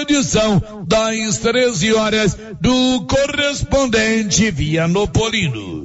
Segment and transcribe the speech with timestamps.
[0.00, 5.84] edição das 13 horas do correspondente Vianopolino.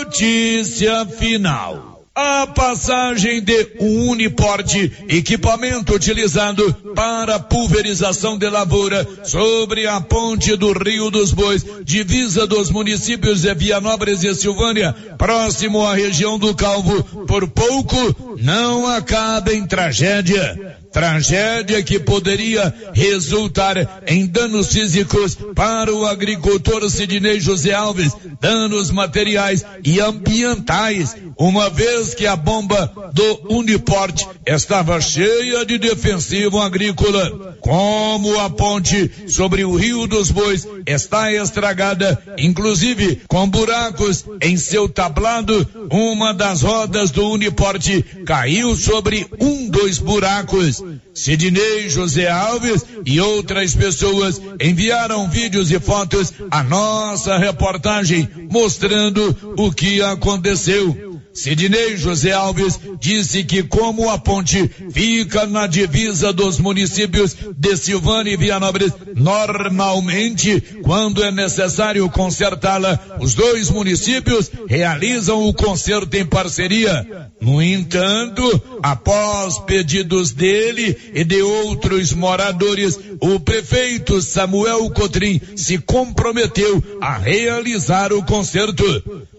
[0.00, 2.06] Notícia final.
[2.14, 11.10] A passagem de Uniporte, equipamento utilizado para pulverização de lavoura sobre a ponte do Rio
[11.10, 17.46] dos Bois, divisa dos municípios de Vianópolis e Silvânia, próximo à região do Calvo, por
[17.48, 20.79] pouco não acaba em tragédia.
[20.92, 29.64] Tragédia que poderia resultar em danos físicos para o agricultor Sidney José Alves, danos materiais
[29.84, 37.56] e ambientais, uma vez que a bomba do Uniport estava cheia de defensivo agrícola.
[37.60, 44.88] Como a ponte sobre o Rio dos Bois está estragada, inclusive com buracos em seu
[44.88, 47.86] tablado, uma das rodas do Uniport
[48.24, 50.79] caiu sobre um dos buracos.
[51.14, 59.72] Sidney José Alves e outras pessoas enviaram vídeos e fotos à nossa reportagem mostrando o
[59.72, 61.09] que aconteceu.
[61.32, 68.32] Sidney José Alves disse que como a ponte fica na divisa dos municípios de Silvânia
[68.32, 77.30] e Vianópolis, normalmente, quando é necessário consertá-la, os dois municípios realizam o conserto em parceria.
[77.40, 78.42] No entanto,
[78.82, 88.12] após pedidos dele e de outros moradores, o prefeito Samuel Cotrim se comprometeu a realizar
[88.12, 88.84] o conserto.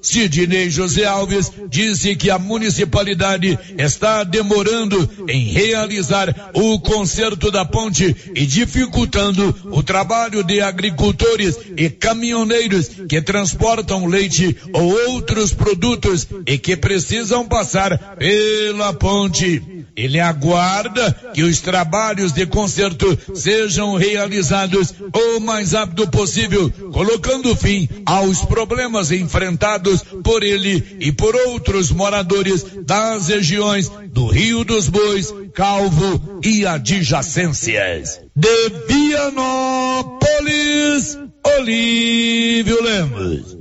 [0.01, 8.15] Sidney José Alves disse que a municipalidade está demorando em realizar o conserto da ponte
[8.35, 16.57] e dificultando o trabalho de agricultores e caminhoneiros que transportam leite ou outros produtos e
[16.57, 19.80] que precisam passar pela ponte.
[20.01, 27.87] Ele aguarda que os trabalhos de conserto sejam realizados o mais rápido possível, colocando fim
[28.03, 35.31] aos problemas enfrentados por ele e por outros moradores das regiões do Rio dos Bois,
[35.53, 38.19] Calvo e adjacências.
[38.35, 40.17] De Vianópolis,
[41.45, 43.60] Olívio Lemos.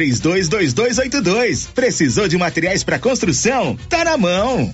[0.00, 1.68] 322282.
[1.74, 3.78] Precisou de materiais para construção?
[3.88, 4.72] Tá na mão.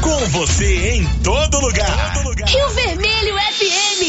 [0.00, 2.14] Com você em todo lugar.
[2.14, 2.48] todo lugar.
[2.48, 4.02] Rio Vermelho FM.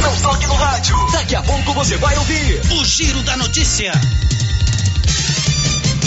[0.00, 0.96] Não toque no rádio.
[1.12, 3.90] Daqui a pouco você vai ouvir o Giro da Notícia.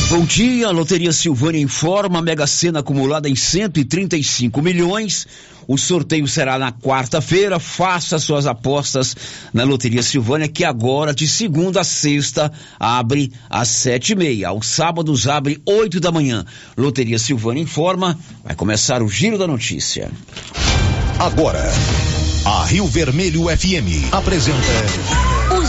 [0.10, 5.26] Bom dia, a Loteria Silvânia informa a Mega Sena acumulada em 135 milhões.
[5.72, 7.58] O sorteio será na quarta-feira.
[7.58, 9.16] Faça suas apostas
[9.54, 14.50] na Loteria Silvânia, que agora, de segunda a sexta, abre às sete e meia.
[14.50, 16.46] Aos sábados, abre oito da manhã.
[16.76, 18.20] Loteria Silvânia informa.
[18.44, 20.12] Vai começar o Giro da Notícia.
[21.18, 21.64] Agora,
[22.44, 25.31] a Rio Vermelho FM apresenta.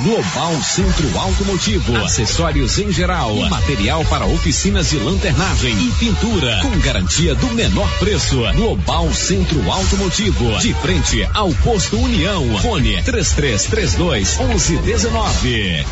[0.00, 7.34] Global Centro Automotivo, acessórios em geral, material para oficinas de lanternagem e pintura, com garantia
[7.34, 8.36] do menor preço.
[8.54, 12.58] Global Centro Automotivo, de frente ao posto União.
[12.60, 15.84] Fone 3332 1119.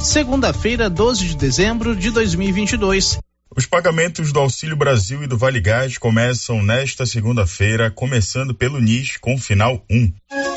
[0.00, 3.20] Segunda-feira, 12 de dezembro de 2022.
[3.56, 9.16] Os pagamentos do Auxílio Brasil e do Vale Gás começam nesta segunda-feira, começando pelo NIS
[9.16, 10.55] com final 1.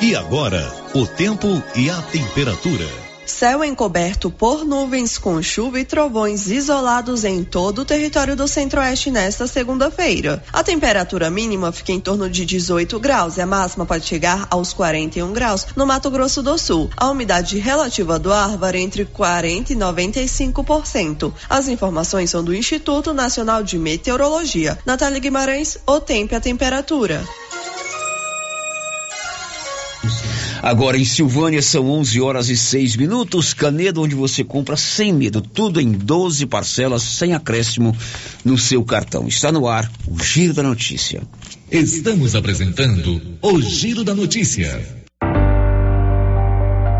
[0.00, 2.86] E agora, o tempo e a temperatura.
[3.24, 9.10] Céu encoberto por nuvens com chuva e trovões isolados em todo o território do centro-oeste
[9.10, 10.44] nesta segunda-feira.
[10.52, 14.74] A temperatura mínima fica em torno de 18 graus e a máxima pode chegar aos
[14.74, 16.90] 41 graus no Mato Grosso do Sul.
[16.94, 21.32] A umidade relativa do ar varia entre 40 e 95%.
[21.48, 24.78] As informações são do Instituto Nacional de Meteorologia.
[24.84, 27.24] Natália Guimarães, o tempo e a temperatura.
[30.66, 33.54] Agora em Silvânia são 11 horas e 6 minutos.
[33.54, 37.96] Canedo, onde você compra sem medo, tudo em 12 parcelas, sem acréscimo
[38.44, 39.28] no seu cartão.
[39.28, 41.22] Está no ar o Giro da Notícia.
[41.70, 45.05] Estamos apresentando o Giro da Notícia.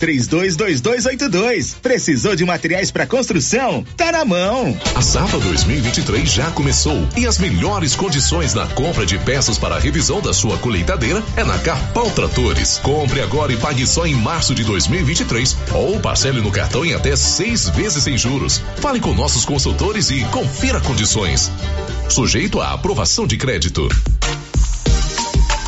[0.00, 1.76] 322282.
[1.80, 3.84] Precisou de materiais para construção?
[3.96, 4.76] Tá na mão.
[4.94, 9.78] A safra 2023 já começou e as melhores condições na compra de peças para a
[9.78, 12.80] revisão da sua colheitadeira é na Carpal Tratores.
[12.82, 17.14] Compre agora e pague só em março de 2023 ou parcele no cartão em até
[17.14, 18.62] seis vezes sem juros.
[18.76, 21.50] Fale com nossos consultores e confira condições.
[22.08, 23.88] Sujeito à aprovação de crédito.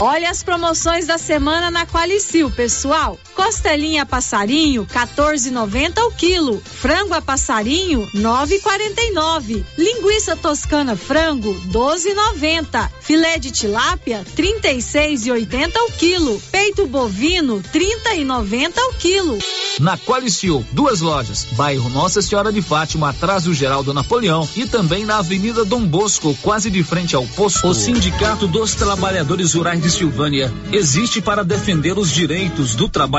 [0.00, 3.18] Olha as promoções da semana na Qualicil, pessoal.
[3.34, 6.62] Costelinha passarinho, 14,90 o quilo.
[6.64, 9.64] Frango a passarinho, 9,49.
[9.76, 12.90] Linguiça toscana frango, 12,90.
[13.00, 16.42] Filé de tilápia, 36,80 o quilo.
[16.50, 19.38] Peito bovino, 30,90 o quilo.
[19.80, 21.46] Na Qualicil, duas lojas.
[21.52, 26.36] Bairro Nossa Senhora de Fátima, atrás do Geraldo Napoleão e também na Avenida Dom Bosco,
[26.42, 27.66] quase de frente ao posto.
[27.66, 32.88] O Sindicato dos Trabalhadores Rurais de Silvânia existe para defender os direitos do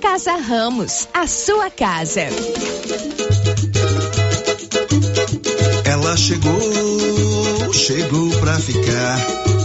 [0.00, 2.22] Casa Ramos, a sua casa.
[5.84, 9.61] Ela chegou, chegou pra ficar.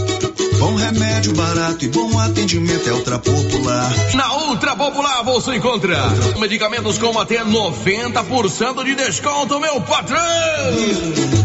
[0.58, 3.90] Bom remédio barato e bom atendimento é Ultra Popular.
[4.14, 5.96] Na Ultra Popular você encontra
[6.38, 10.18] medicamentos com até 90% de desconto, meu patrão!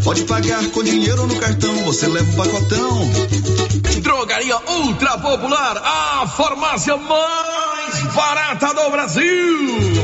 [0.03, 3.12] Pode pagar com dinheiro no cartão, você leva o pacotão.
[4.01, 10.03] Drogaria Ultra Popular, a farmácia mais barata do Brasil.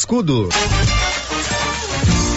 [0.00, 0.48] Cascudo.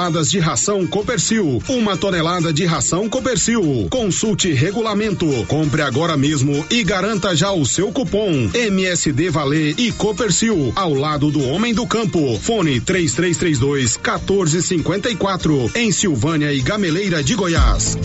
[0.00, 1.62] toneladas de ração Copercil.
[1.68, 3.86] Uma tonelada de ração Copercil.
[3.90, 5.26] Consulte regulamento.
[5.46, 11.30] Compre agora mesmo e garanta já o seu cupom MSD Valer e Copercil ao lado
[11.30, 12.38] do homem do campo.
[12.40, 17.98] Fone 3332 1454 em Silvânia e Gameleira de Goiás.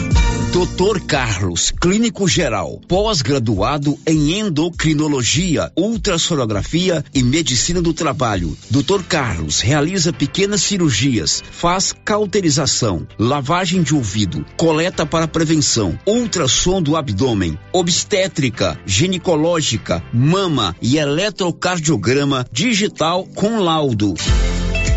[0.55, 8.57] Doutor Carlos, clínico geral, pós-graduado em endocrinologia, ultrassonografia e medicina do trabalho.
[8.69, 16.95] Doutor Carlos realiza pequenas cirurgias, faz cauterização, lavagem de ouvido, coleta para prevenção, ultrassom do
[16.95, 24.15] abdômen, obstétrica, ginecológica, mama e eletrocardiograma digital com laudo.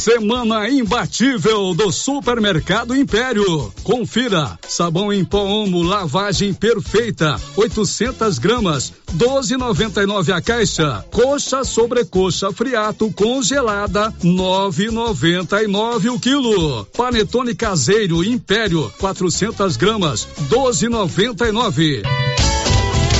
[0.00, 3.70] Semana imbatível do Supermercado Império.
[3.82, 11.04] Confira: sabão em pó Omo, lavagem perfeita, 800 gramas, 12,99 a caixa.
[11.10, 16.86] Coxa sobre coxa friato congelada, 9,99 o quilo.
[16.96, 22.02] Panetone caseiro Império, 400 gramas, 12,99.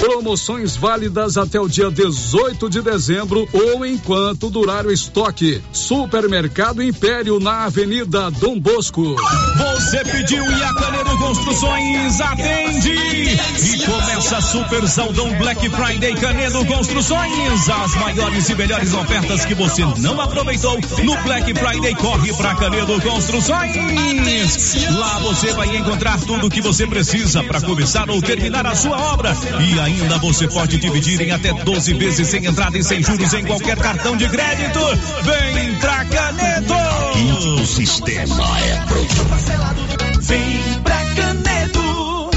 [0.00, 5.62] Promoções válidas até o dia 18 de dezembro ou enquanto durar o estoque.
[5.72, 9.14] Supermercado Império na Avenida Dom Bosco.
[9.58, 12.94] Você pediu e a Canedo Construções atende.
[12.94, 17.68] E começa a Super Saldão Black Friday Canedo Construções.
[17.68, 22.98] As maiores e melhores ofertas que você não aproveitou no Black Friday corre para Canedo
[23.02, 23.76] Construções.
[24.98, 28.98] Lá você vai encontrar tudo o que você precisa para começar ou terminar a sua
[29.12, 29.36] obra.
[29.60, 29.89] E ainda
[30.20, 34.16] você pode dividir em até 12 vezes sem entrada e sem juros em qualquer cartão
[34.16, 34.80] de crédito.
[35.24, 36.74] Vem pra Canedo!
[37.60, 40.20] O sistema é pronto.
[40.20, 42.30] Vem pra Canedo!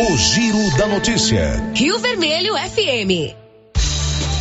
[0.00, 1.62] O Giro da Notícia.
[1.74, 3.36] Rio Vermelho FM.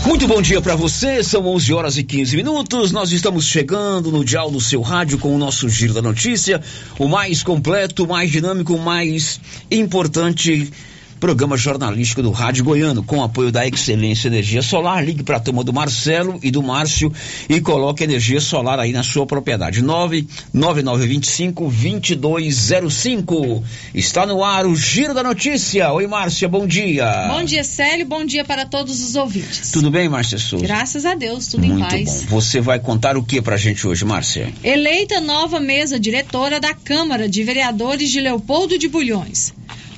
[0.05, 2.91] Muito bom dia para você, são 11 horas e 15 minutos.
[2.91, 6.61] Nós estamos chegando no dial do seu rádio com o nosso Giro da Notícia,
[6.97, 10.71] o mais completo, o mais dinâmico, o mais importante
[11.19, 15.03] programa jornalístico do Rádio Goiano, com apoio da Excelência Energia Solar.
[15.03, 17.11] Ligue para a turma do Marcelo e do Márcio
[17.49, 19.81] e coloque energia solar aí na sua propriedade.
[19.81, 21.69] 99925
[22.15, 23.63] 2205.
[23.93, 25.91] Está no ar o Giro da Notícia.
[25.91, 27.27] Oi, Márcia, bom dia.
[27.29, 28.05] Bom dia, Célio.
[28.05, 29.71] Bom dia para todos os ouvintes.
[29.71, 30.65] Tudo bem, Márcia Souza?
[30.65, 32.23] Graças a Deus, tudo Muito em paz.
[32.23, 32.39] bom.
[32.39, 34.53] Você vai contar o que pra gente hoje, Márcia?
[34.63, 39.53] Eleita nova mesa diretora da Câmara de Vereadores de Leopoldo de Bulhões.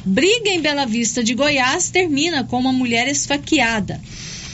[0.06, 4.00] Briga em Bela Vista de Goiás termina com uma mulher esfaqueada.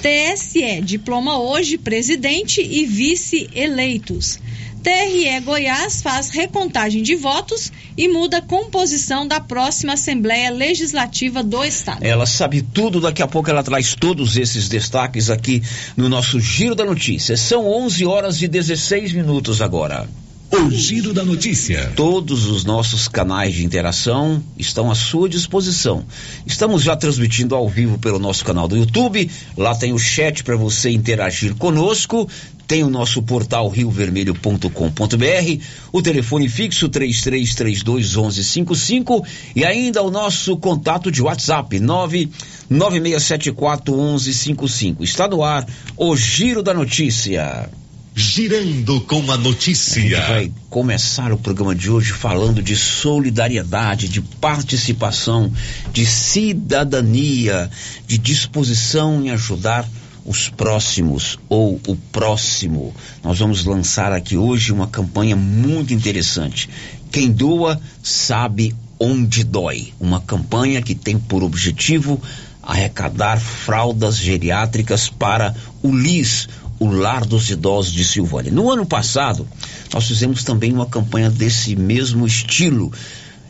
[0.02, 4.40] TSE diploma hoje presidente e vice eleitos.
[4.84, 11.64] TRE Goiás faz recontagem de votos e muda a composição da próxima Assembleia Legislativa do
[11.64, 12.04] Estado.
[12.04, 15.64] Ela sabe tudo, daqui a pouco ela traz todos esses destaques aqui
[15.98, 17.36] no nosso Giro da Notícia.
[17.36, 20.08] São 11 horas e 16 minutos agora.
[20.52, 21.92] O Giro da Notícia.
[21.96, 26.06] Todos os nossos canais de interação estão à sua disposição.
[26.46, 29.30] Estamos já transmitindo ao vivo pelo nosso canal do YouTube.
[29.58, 32.30] Lá tem o chat para você interagir conosco.
[32.68, 35.62] Tem o nosso portal riovermelho.com.br,
[35.92, 39.24] o telefone fixo 3332 1155
[39.56, 45.04] e ainda o nosso contato de WhatsApp 99674 1155.
[45.04, 47.70] Está no ar o Giro da Notícia.
[48.18, 50.26] Girando com a A gente notícia.
[50.26, 55.52] vai começar o programa de hoje falando de solidariedade, de participação,
[55.92, 57.70] de cidadania,
[58.08, 59.86] de disposição em ajudar
[60.24, 62.96] os próximos ou o próximo.
[63.22, 66.70] Nós vamos lançar aqui hoje uma campanha muito interessante.
[67.12, 69.94] Quem doa sabe onde dói.
[70.00, 72.22] Uma campanha que tem por objetivo
[72.64, 78.52] arrecadar fraldas geriátricas para o LIS, o Lar dos Idosos de Silvânia.
[78.52, 79.48] No ano passado,
[79.94, 82.92] nós fizemos também uma campanha desse mesmo estilo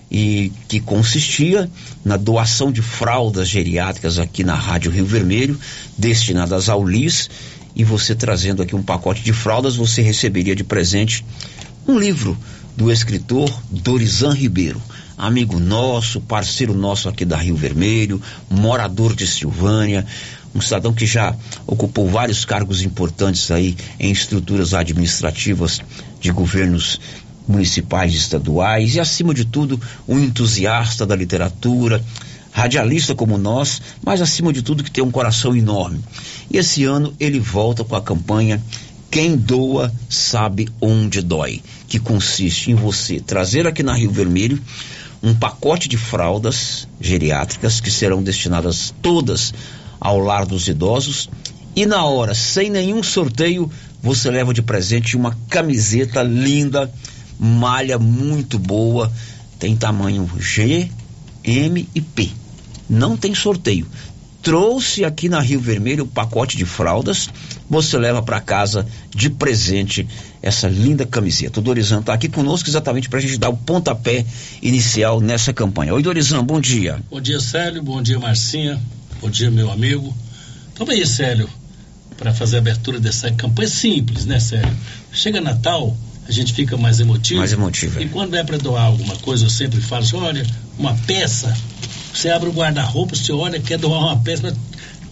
[0.09, 1.69] e que consistia
[2.03, 5.59] na doação de fraldas geriátricas aqui na Rádio Rio Vermelho,
[5.97, 7.29] destinadas ao LIS,
[7.75, 11.25] e você trazendo aqui um pacote de fraldas, você receberia de presente
[11.87, 12.37] um livro
[12.77, 14.81] do escritor Dorizan Ribeiro,
[15.17, 20.05] amigo nosso, parceiro nosso aqui da Rio Vermelho, morador de Silvânia,
[20.55, 21.35] um cidadão que já
[21.67, 25.81] ocupou vários cargos importantes aí em estruturas administrativas
[26.21, 26.99] de governos
[27.45, 32.01] municipais e estaduais e, acima de tudo, um entusiasta da literatura,
[32.51, 35.99] radialista como nós, mas acima de tudo que tem um coração enorme.
[36.49, 38.63] E esse ano ele volta com a campanha
[39.11, 44.59] Quem doa sabe onde dói, que consiste em você trazer aqui na Rio Vermelho
[45.21, 49.53] um pacote de fraldas geriátricas que serão destinadas todas
[50.05, 51.27] ao lar dos idosos
[51.75, 53.69] e na hora, sem nenhum sorteio,
[54.03, 56.91] você leva de presente uma camiseta linda,
[57.39, 59.11] malha muito boa,
[59.57, 60.89] tem tamanho G,
[61.43, 62.29] M e P.
[62.87, 63.87] Não tem sorteio.
[64.43, 67.27] Trouxe aqui na Rio Vermelho o pacote de fraldas,
[67.67, 70.07] você leva para casa de presente
[70.39, 71.59] essa linda camiseta.
[71.59, 74.23] O Dorizan está aqui conosco exatamente para a gente dar o pontapé
[74.61, 75.95] inicial nessa campanha.
[75.95, 76.99] Oi, Dorizan, bom dia.
[77.09, 77.81] Bom dia, Célio.
[77.81, 78.79] Bom dia, Marcinha.
[79.21, 80.15] Bom dia, meu amigo.
[80.75, 81.49] Tamo aí, Célio,
[82.17, 84.75] para fazer a abertura dessa campanha simples, né, Célio?
[85.11, 85.95] Chega Natal,
[86.27, 87.39] a gente fica mais emotivo.
[87.39, 88.03] Mais emotivo, é.
[88.03, 90.45] E quando é para doar alguma coisa, eu sempre falo assim: olha,
[90.77, 91.55] uma peça.
[92.13, 94.55] Você abre o guarda-roupa, você olha, quer doar uma peça, mas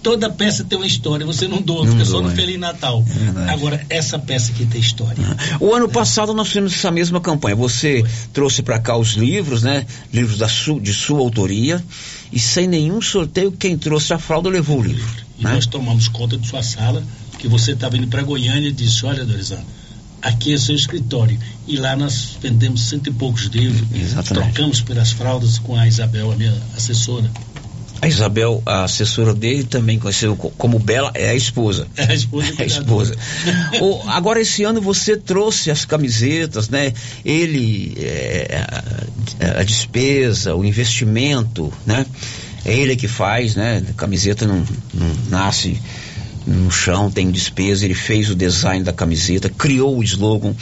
[0.03, 1.25] toda peça tem uma história.
[1.25, 2.35] Você não doa, Não fica doa, só no é.
[2.35, 3.01] Feliz Natal.
[3.01, 3.49] verdade.
[3.49, 5.15] Agora, essa peça aqui tem história.
[5.59, 7.55] O ano passado nós fizemos essa mesma campanha.
[7.55, 9.85] Você trouxe para cá os livros, né?
[10.13, 11.83] Livros da su- de sua autoria.
[12.31, 15.23] E sem nenhum sorteio, quem trouxe a fralda levou o livro.
[15.39, 17.03] E nós tomamos conta de sua sala,
[17.39, 19.59] que você estava indo para Goiânia e disse, olha, Dorizão,
[20.21, 21.37] aqui é seu escritório.
[21.67, 24.53] E lá nós vendemos cento e poucos livros, Exatamente.
[24.53, 27.29] trocamos pelas fraldas com a Isabel, a minha assessora.
[28.03, 31.87] A Isabel, a assessora dele, também conhecida co- como Bela, é a esposa.
[31.95, 32.53] É a esposa.
[32.59, 33.15] É a esposa.
[33.81, 36.93] O- agora, esse ano você trouxe as camisetas, né?
[37.23, 38.65] Ele, é,
[39.39, 42.05] a, a despesa, o investimento, né?
[42.65, 43.83] É ele que faz, né?
[43.89, 44.63] A camiseta não,
[44.93, 45.81] não nasce
[46.45, 47.85] no chão, tem despesa.
[47.85, 50.53] Ele fez o design da camiseta, criou o slogan.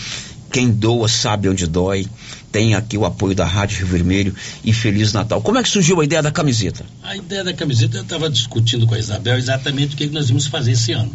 [0.51, 2.07] Quem doa sabe onde dói.
[2.51, 5.41] Tem aqui o apoio da Rádio Rio Vermelho e Feliz Natal.
[5.41, 6.85] Como é que surgiu a ideia da camiseta?
[7.01, 10.27] A ideia da camiseta, eu estava discutindo com a Isabel exatamente o que, que nós
[10.27, 11.11] íamos fazer esse ano.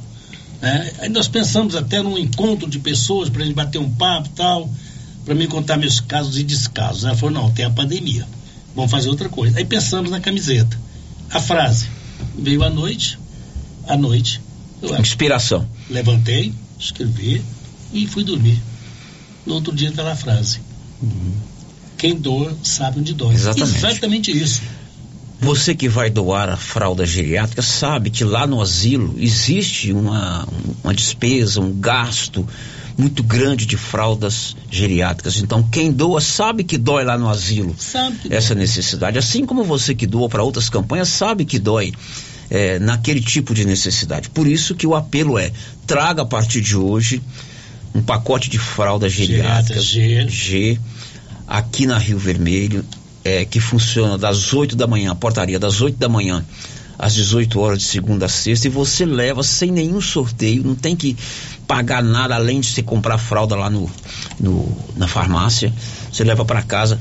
[0.62, 0.92] né?
[1.01, 4.37] Aí nós pensamos até num encontro de pessoas para a gente bater um papo e
[4.37, 4.70] tal,
[5.27, 7.05] para me contar meus casos e descasos.
[7.05, 8.27] Ela falou, não, tem a pandemia,
[8.75, 9.59] vamos fazer outra coisa.
[9.59, 10.79] Aí pensamos na camiseta.
[11.31, 11.88] A frase
[12.38, 13.18] veio à noite,
[13.87, 14.40] à noite.
[14.99, 15.68] Inspiração.
[15.90, 17.42] levantei, escrevi
[17.92, 18.59] e fui dormir.
[19.46, 20.61] No outro dia está lá a frase.
[21.96, 23.35] Quem doa sabe onde dói.
[23.35, 23.76] Exatamente.
[23.76, 24.62] Exatamente isso.
[25.40, 30.48] Você que vai doar a fralda geriátrica sabe que lá no asilo existe uma,
[30.82, 32.46] uma despesa, um gasto
[32.96, 35.37] muito grande de fraldas geriátricas.
[35.37, 37.76] Então, quem doa sabe que dói lá no asilo
[38.30, 39.18] essa necessidade.
[39.18, 41.92] Assim como você que doa para outras campanhas sabe que dói
[42.48, 44.30] é, naquele tipo de necessidade.
[44.30, 45.52] Por isso que o apelo é:
[45.87, 47.22] traga a partir de hoje
[47.96, 50.28] um pacote de fraldas geriátricas G.
[50.28, 50.80] G
[51.46, 52.85] aqui na Rio Vermelho,
[53.24, 56.44] é, que funciona das 8 da manhã, a portaria das 8 da manhã
[56.98, 60.96] às 18 horas de segunda a sexta, e você leva sem nenhum sorteio, não tem
[60.96, 61.16] que
[61.66, 63.90] pagar nada além de você comprar fralda lá no,
[64.40, 65.72] no- na farmácia,
[66.11, 66.98] você leva para casa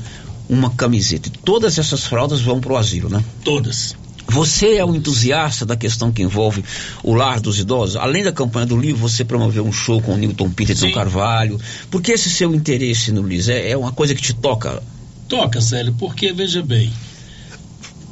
[0.48, 1.28] uma camiseta.
[1.28, 3.22] E todas essas fraldas vão para o asilo, né?
[3.42, 3.96] Todas.
[4.28, 6.64] Você é um entusiasta da questão que envolve
[7.02, 7.96] o lar dos idosos?
[7.96, 11.60] Além da campanha do livro, você promoveu um show com o Newton Peterson Carvalho.
[11.90, 13.48] Por que esse seu interesse no Liz?
[13.48, 14.82] É, é uma coisa que te toca?
[15.28, 16.92] Toca, Célio, porque veja bem,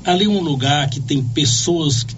[0.05, 2.15] ali é um lugar que tem pessoas que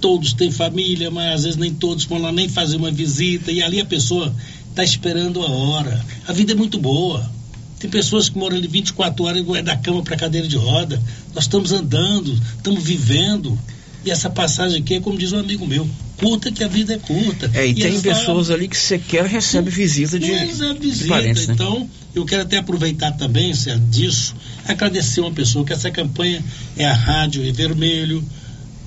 [0.00, 3.62] todos têm família, mas às vezes nem todos vão lá nem fazer uma visita e
[3.62, 4.34] ali a pessoa
[4.70, 6.04] está esperando a hora.
[6.26, 7.37] A vida é muito boa.
[7.78, 11.00] Tem pessoas que moram ali 24 horas e vai da cama para cadeira de roda.
[11.34, 13.58] Nós estamos andando, estamos vivendo.
[14.04, 16.98] E essa passagem aqui é como diz um amigo meu, curta que a vida é
[16.98, 17.50] curta.
[17.54, 21.08] É, e, tem eles falam- pessoas ali que sequer recebe visita de, a de visita,
[21.08, 21.54] parentes, né?
[21.54, 24.34] então, eu quero até aproveitar também, Sérgio, disso,
[24.66, 26.42] agradecer uma pessoa, que essa campanha
[26.76, 28.24] é a Rádio Rio Vermelho,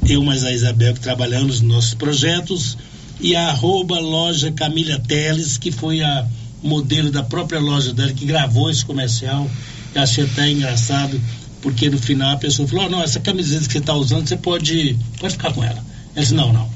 [0.08, 2.78] eu mais a Isabel que trabalhamos nos nossos projetos,
[3.20, 6.26] e a arroba loja Camila Teles, que foi a
[6.64, 9.50] modelo da própria loja dela, que gravou esse comercial.
[9.94, 11.20] Eu achei até engraçado,
[11.62, 14.38] porque no final a pessoa falou, "Oh, não, essa camiseta que você está usando, você
[14.38, 15.84] pode, pode ficar com ela.
[16.16, 16.70] Ela disse, não, não.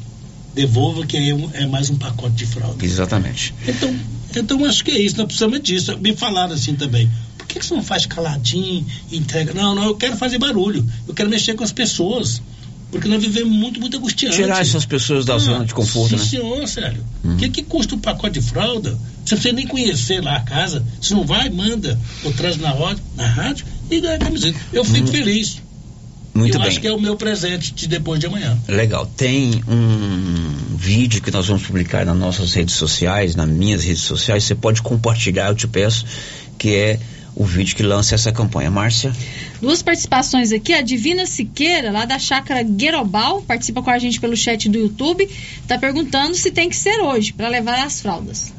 [0.54, 2.84] Devolva que aí é é mais um pacote de fralda.
[2.84, 3.54] Exatamente.
[3.68, 3.96] Então,
[4.36, 5.98] então acho que é isso, nós precisamos disso.
[5.98, 7.10] Me falaram assim também.
[7.38, 9.54] Por que, que você não faz caladinho entrega?
[9.54, 10.86] Não, não, eu quero fazer barulho.
[11.08, 12.42] Eu quero mexer com as pessoas.
[12.96, 14.36] Porque nós vivemos muito, muito angustiante.
[14.38, 16.24] Tirar essas pessoas da zona de conforto, sim, né?
[16.24, 17.04] senhor, sério.
[17.24, 18.92] O que, que custa um pacote de fralda?
[18.92, 20.82] Você não precisa nem conhecer lá a casa.
[21.02, 22.00] Se não vai, manda.
[22.24, 24.58] Ou traz na, hora, na rádio e ganha a camiseta.
[24.72, 25.12] Eu fico Hum.
[25.12, 25.62] feliz.
[26.34, 26.70] Muito eu bem.
[26.70, 28.58] acho que é o meu presente de depois de amanhã.
[28.68, 29.06] Legal.
[29.18, 34.44] Tem um vídeo que nós vamos publicar nas nossas redes sociais, nas minhas redes sociais.
[34.44, 36.06] Você pode compartilhar, eu te peço,
[36.58, 37.00] que é
[37.36, 38.72] o vídeo que lança essa campanha.
[38.72, 39.12] Márcia?
[39.62, 44.36] Duas participações aqui, a Divina Siqueira, lá da chácara Guerobal, participa com a gente pelo
[44.36, 45.30] chat do YouTube,
[45.68, 48.54] tá perguntando se tem que ser hoje, para levar as fraldas.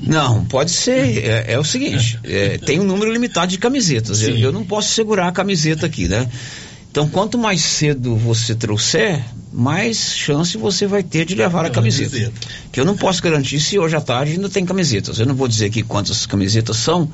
[0.00, 1.24] Não, pode ser.
[1.24, 4.22] É, é o seguinte: é, tem um número limitado de camisetas.
[4.22, 6.28] Eu, eu não posso segurar a camiseta aqui, né?
[6.90, 12.32] Então, quanto mais cedo você trouxer, mais chance você vai ter de levar a camiseta.
[12.72, 15.18] Que eu não posso garantir se hoje à tarde ainda tem camisetas.
[15.18, 17.10] Eu não vou dizer aqui quantas camisetas são,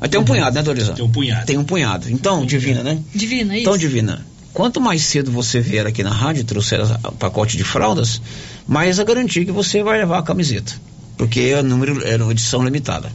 [0.00, 0.94] mas tem um punhado, né, Dorizão?
[0.94, 1.46] Tem um punhado.
[1.46, 2.10] Tem um punhado.
[2.10, 2.98] Então, Divina, né?
[3.14, 3.62] Divina, isso?
[3.62, 7.64] Então, Divina, quanto mais cedo você vier aqui na rádio e trouxer o pacote de
[7.64, 8.20] fraldas,
[8.66, 10.72] mais a garantia que você vai levar a camiseta.
[11.18, 13.12] Porque é número, é uma edição limitada.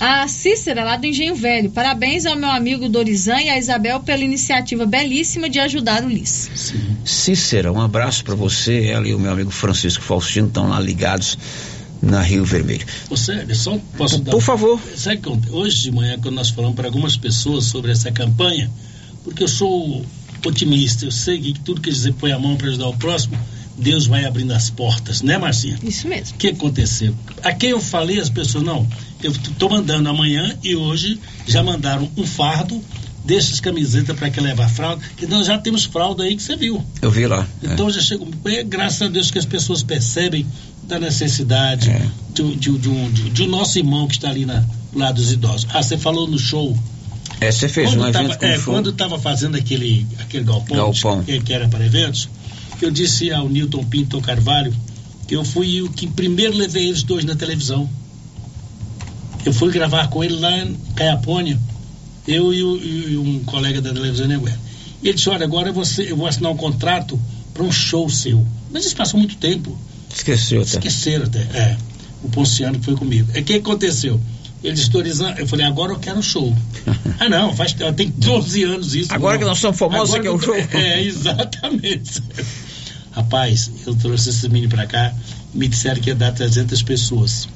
[0.00, 4.24] A Cícera, lá do Engenho Velho, parabéns ao meu amigo Dorizan e à Isabel pela
[4.24, 6.72] iniciativa belíssima de ajudar o Liz.
[7.04, 11.38] Cícera, um abraço para você, ela e o meu amigo Francisco Faustino estão lá ligados
[12.02, 12.84] na Rio Vermelho.
[13.08, 14.32] Ô, Sérgio, só posso dar.
[14.32, 14.80] Por favor.
[14.96, 18.68] Sabe que hoje de manhã, quando nós falamos para algumas pessoas sobre essa campanha,
[19.22, 20.04] porque eu sou
[20.44, 23.38] otimista, eu sei que tudo que dizer põe a mão para ajudar o próximo,
[23.78, 25.78] Deus vai abrindo as portas, né, Marcinha?
[25.82, 26.34] Isso mesmo.
[26.34, 27.14] O que aconteceu?
[27.42, 28.86] A quem eu falei, as pessoas, não,
[29.22, 32.82] eu estou mandando amanhã e hoje já mandaram um fardo
[33.24, 36.84] desses camisetas para que levar fralda, que nós já temos fralda aí que você viu.
[37.00, 37.46] Eu vi lá.
[37.62, 37.72] é.
[37.72, 38.28] Então já chegou.
[38.46, 40.44] É, graças a Deus que as pessoas percebem
[40.82, 42.08] da necessidade É.
[42.34, 44.64] de, de, de um, de, de um nosso irmão que está ali na,
[44.94, 45.66] lá dos idosos.
[45.72, 46.76] Ah, você falou no show
[47.40, 48.74] É, você fez quando um tava, evento com é, show.
[48.74, 51.22] quando estava fazendo aquele, aquele galpão, Galpão.
[51.24, 52.28] Que, que era para eventos,
[52.80, 54.74] eu disse ao Newton Pinto Carvalho
[55.28, 57.88] que eu fui o que primeiro levei eles dois na televisão.
[59.44, 61.58] Eu fui gravar com ele lá em Caiapônia,
[62.28, 64.58] eu e, o- e um colega da televisão Anhanguera.
[65.02, 67.18] E ele disse, olha, agora você, eu vou assinar um contrato
[67.52, 68.46] para um show seu.
[68.70, 69.76] Mas isso passou muito tempo.
[70.14, 70.70] Esqueceu até.
[70.70, 71.40] Esqueceram até.
[71.40, 71.76] É.
[72.22, 73.28] O Ponciano que foi comigo.
[73.34, 74.20] É o que aconteceu?
[74.62, 76.56] Ele disse, Dorizan, eu falei, agora eu quero show.
[77.18, 79.12] ah, não, faz, tem 12 anos isso.
[79.12, 79.40] Agora não.
[79.40, 80.68] que nós somos famosos, Agora você quer o eu- show?
[80.78, 82.22] É, exatamente.
[83.10, 85.12] Rapaz, eu trouxe esse menino pra cá,
[85.52, 87.48] me disseram que ia dar 300 pessoas.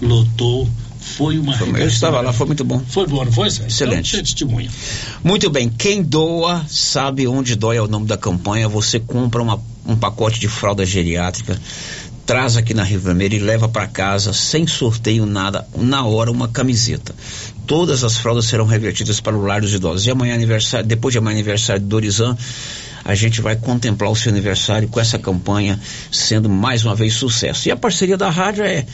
[0.00, 2.82] Lotou, foi uma Eu estava lá, foi muito bom.
[2.88, 3.68] Foi bom, não foi, Sérgio?
[3.68, 4.10] Excelente.
[4.14, 4.70] Então, testemunha.
[5.22, 8.68] Muito bem, quem doa sabe onde dói é o nome da campanha.
[8.68, 11.60] Você compra uma- um pacote de fralda geriátrica,
[12.26, 16.48] traz aqui na Rio Vermelho e leva para casa sem sorteio nada, na hora uma
[16.48, 17.14] camiseta.
[17.66, 20.06] Todas as fraldas serão revertidas para o lar dos idosos.
[20.06, 22.36] E amanhã é aniversário, depois de amanhã é aniversário de Dorizan,
[23.08, 25.78] a gente vai contemplar o seu aniversário com essa campanha
[26.10, 27.68] sendo mais uma vez sucesso.
[27.68, 28.84] E a parceria da rádio é,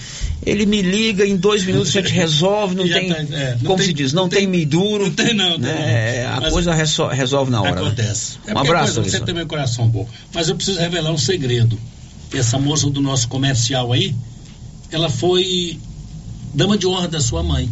[0.44, 3.64] ele me liga, em dois minutos a gente resolve, não Já tem, tá, é, não
[3.64, 5.04] como tem- se diz, não, tem, me duro.
[5.06, 6.24] Não tem não, tem né?
[6.28, 6.36] não.
[6.36, 7.74] A Mas- coisa resol- resolve na hora.
[7.74, 7.80] né?
[7.80, 8.32] Acontece.
[8.46, 10.06] É Um porque abraço, coisa, Você tem meu coração bom.
[10.34, 11.78] Mas eu preciso revelar um segredo.
[12.34, 14.14] Essa moça do nosso comercial aí,
[14.90, 15.78] ela foi
[16.52, 17.68] dama de honra da sua mãe,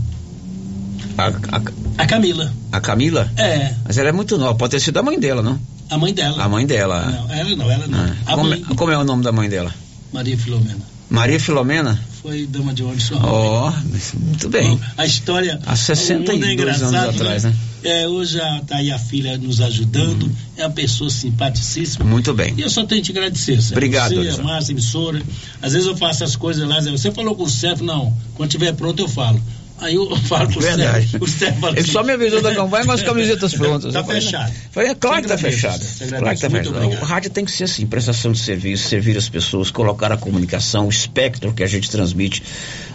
[1.19, 1.63] A, a-
[1.99, 2.51] a Camila.
[2.73, 3.31] a Camila?
[3.37, 5.61] É, Mas ela é muito nova, pode ter sido a mãe dela, não?
[5.91, 6.43] A mãe dela.
[6.43, 7.11] A mãe dela.
[7.11, 7.99] Não, ela não, ela não.
[8.27, 8.35] Ah.
[8.37, 9.75] Como, mãe, é- como é o nome da mãe dela?
[10.13, 12.01] Maria Filomena, Maria Filomena?
[12.21, 13.31] foi dama de honra de sua mãe.
[13.31, 13.73] Ó,
[14.15, 14.79] muito bem.
[14.99, 15.59] A história.
[15.65, 17.55] Há 62 o mundo é engraçado, anos atrás, né?
[17.83, 22.05] É, hoje está aí a filha nos ajudando, é uma pessoa simpaticíssima.
[22.05, 22.53] Muito bem.
[22.59, 23.73] E eu só tenho que te agradecer, Sérgio.
[23.73, 24.45] Obrigado, Você, a.
[24.45, 25.23] Márcia, emissora.
[25.63, 28.15] Às vezes eu faço as coisas lá, você falou com o Sérgio, não.
[28.35, 29.41] Quando tiver pronto eu falo.
[29.81, 30.93] Aí eu falo com o Verdade.
[31.09, 31.19] Sérgio.
[31.23, 33.93] O Sérgio fala Ele assim, só me avisou da campanha com as camisetas prontas.
[33.93, 34.53] Tá fechado.
[34.71, 35.81] Falei, é claro que tá fechado.
[36.09, 36.89] Claro que tá fechado.
[36.89, 40.87] O rádio tem que ser assim, prestação de serviço, servir as pessoas, colocar a comunicação,
[40.87, 42.43] o espectro que a gente transmite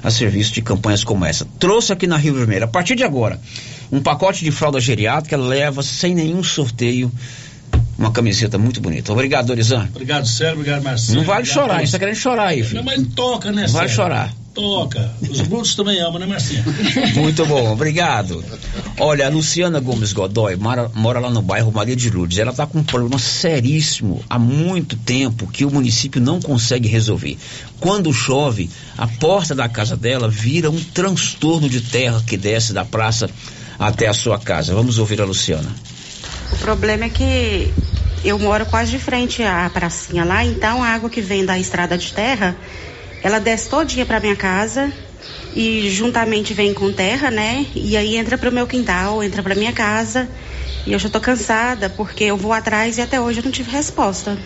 [0.04, 1.46] a serviço de campanhas como essa.
[1.60, 3.40] Trouxe aqui na Rio Vermelho, a partir de agora,
[3.92, 7.12] um pacote de fralda geriátrica leva sem nenhum sorteio
[7.98, 9.12] uma camiseta muito bonita.
[9.12, 9.88] Obrigado, Dorizan.
[9.94, 10.56] Obrigado, Sérgio.
[10.60, 11.18] Obrigado, Marcelo.
[11.18, 11.88] Não vale Obrigado, chorar, Paulo.
[11.88, 12.76] você tá querendo chorar aí, filho.
[12.76, 14.34] Não, mas toca, né, Não vale chorar.
[14.56, 15.12] Toca.
[15.30, 16.64] Os brutos também amam, né, Marcinho?
[17.14, 18.42] Muito bom, obrigado.
[18.98, 22.38] Olha, a Luciana Gomes Godoy mora, mora lá no bairro Maria de Lourdes.
[22.38, 27.38] Ela está com um problema seríssimo há muito tempo que o município não consegue resolver.
[27.82, 32.86] Quando chove, a porta da casa dela vira um transtorno de terra que desce da
[32.86, 33.30] praça
[33.78, 34.74] até a sua casa.
[34.74, 35.70] Vamos ouvir a Luciana.
[36.54, 37.74] O problema é que
[38.24, 41.98] eu moro quase de frente à pracinha lá, então a água que vem da estrada
[41.98, 42.56] de terra,
[43.26, 44.94] ela desce todinha para minha casa
[45.56, 47.66] e juntamente vem com terra, né?
[47.74, 50.30] E aí entra pro meu quintal, entra pra minha casa.
[50.86, 53.72] E eu já tô cansada porque eu vou atrás e até hoje eu não tive
[53.72, 54.38] resposta.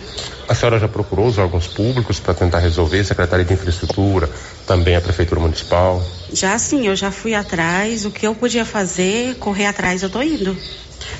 [0.48, 4.30] A senhora já procurou os órgãos públicos para tentar resolver, Secretaria de Infraestrutura,
[4.64, 6.02] também a Prefeitura Municipal?
[6.32, 10.22] Já sim, eu já fui atrás, o que eu podia fazer, correr atrás, eu tô
[10.22, 10.56] indo.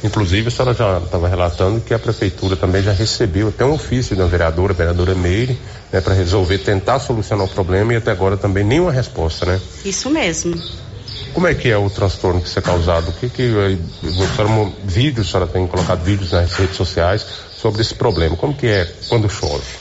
[0.03, 4.17] Inclusive, a senhora já estava relatando que a Prefeitura também já recebeu até um ofício
[4.17, 5.59] da vereadora, a vereadora Meire,
[5.93, 9.61] né, para resolver, tentar solucionar o problema e até agora também nenhuma resposta, né?
[9.85, 10.61] Isso mesmo.
[11.33, 13.11] Como é que é o transtorno que isso é causado?
[13.11, 13.79] O que que eh,
[14.37, 17.25] senhora, vídeos, a senhora tem colocado vídeos nas redes sociais
[17.57, 18.37] sobre esse problema?
[18.37, 19.80] Como que é quando chove?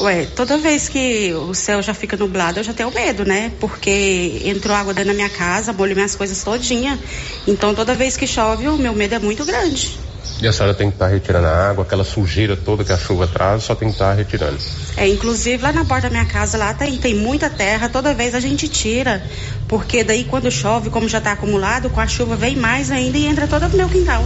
[0.00, 3.50] Ué, toda vez que o céu já fica nublado, eu já tenho medo, né?
[3.58, 7.00] Porque entrou água dentro da minha casa, molha minhas coisas todinha.
[7.46, 10.07] Então toda vez que chove, o meu medo é muito grande.
[10.40, 13.26] E a senhora tem que estar retirando a água, aquela sujeira toda que a chuva
[13.26, 14.58] traz, só tem que estar retirando.
[14.96, 18.36] É, inclusive lá na porta da minha casa lá tem, tem muita terra, toda vez
[18.36, 19.22] a gente tira.
[19.66, 23.26] Porque daí quando chove, como já está acumulado, com a chuva vem mais ainda e
[23.26, 24.24] entra toda no meu quintal.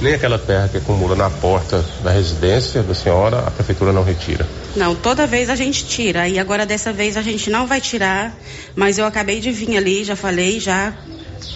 [0.00, 4.46] Nem aquela terra que acumula na porta da residência da senhora, a prefeitura não retira.
[4.76, 6.28] Não, toda vez a gente tira.
[6.28, 8.32] E agora dessa vez a gente não vai tirar.
[8.76, 10.94] Mas eu acabei de vir ali, já falei já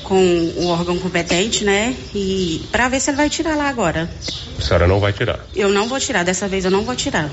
[0.02, 0.22] com
[0.56, 1.94] o órgão competente, né?
[2.14, 4.10] E para ver se ele vai tirar lá agora.
[4.58, 5.40] A senhora não vai tirar.
[5.54, 7.30] Eu não vou tirar, dessa vez eu não vou tirar.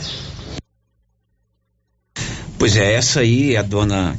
[2.58, 4.18] Pois é, essa aí é a dona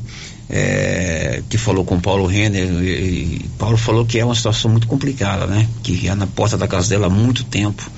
[0.48, 2.68] é, que falou com Paulo Renner.
[2.82, 5.68] E, e Paulo falou que é uma situação muito complicada, né?
[5.82, 7.88] Que é na porta da casa dela há muito tempo.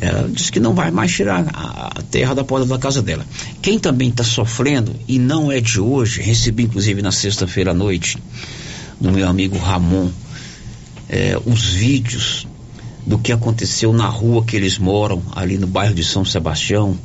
[0.00, 3.24] Ela disse que não vai mais tirar a, a terra da porta da casa dela.
[3.60, 8.18] Quem também está sofrendo, e não é de hoje, recebi inclusive na sexta-feira à noite,
[9.02, 10.08] do meu amigo Ramon,
[11.08, 12.46] é, os vídeos
[13.04, 16.96] do que aconteceu na rua que eles moram, ali no bairro de São Sebastião,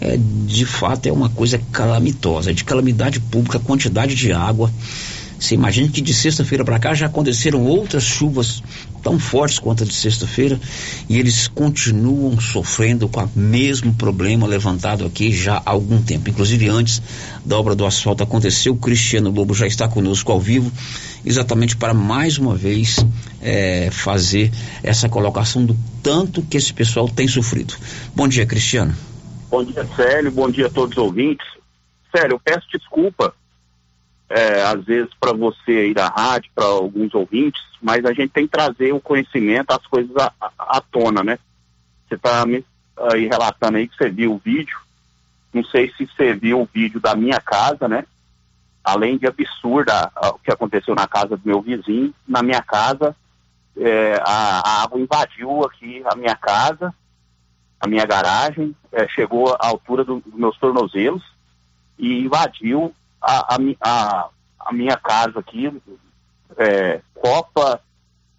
[0.00, 4.70] é, de fato é uma coisa calamitosa, de calamidade pública, quantidade de água.
[5.40, 8.62] Você imagina que de sexta-feira para cá já aconteceram outras chuvas
[9.02, 10.60] tão fortes quanto a de sexta-feira
[11.08, 16.30] e eles continuam sofrendo com o mesmo problema levantado aqui já há algum tempo.
[16.30, 17.02] Inclusive antes
[17.44, 20.70] da obra do asfalto acontecer, o Cristiano Lobo já está conosco ao vivo,
[21.24, 22.96] exatamente para mais uma vez
[23.40, 24.50] é, fazer
[24.82, 27.74] essa colocação do tanto que esse pessoal tem sofrido.
[28.14, 28.94] Bom dia, Cristiano.
[29.50, 30.30] Bom dia, Célio.
[30.30, 31.46] Bom dia a todos os ouvintes.
[32.14, 33.34] Célio, eu peço desculpa,
[34.28, 38.46] é, às vezes, para você aí da rádio, para alguns ouvintes, mas a gente tem
[38.46, 41.38] que trazer o conhecimento, as coisas à, à tona, né?
[42.08, 42.64] Você está me
[42.96, 44.78] aí relatando aí que você viu o vídeo.
[45.52, 48.04] Não sei se você viu o vídeo da minha casa, né?
[48.84, 53.16] Além de absurda o que aconteceu na casa do meu vizinho, na minha casa,
[53.76, 56.94] é, a, a, água invadiu aqui a minha casa,
[57.80, 61.22] a minha garagem, é, chegou à altura do, dos meus tornozelos
[61.98, 64.28] e invadiu a, a,
[64.60, 65.70] a minha casa aqui,
[66.56, 67.80] é, copa,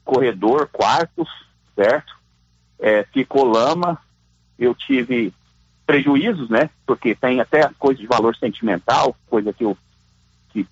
[0.04, 1.28] corredor, quartos,
[1.76, 2.14] certo?
[2.80, 4.00] É, ficou lama,
[4.58, 5.34] eu tive
[5.86, 6.70] prejuízos, né?
[6.86, 9.78] Porque tem até coisa de valor sentimental, coisa que eu,
[10.50, 10.66] que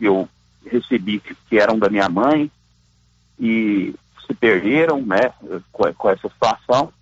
[0.00, 0.28] eu
[0.64, 2.50] recebi que, que eram da minha mãe
[3.38, 3.94] e
[4.26, 5.32] se perderam, né?
[5.72, 6.92] Com, com essa situação.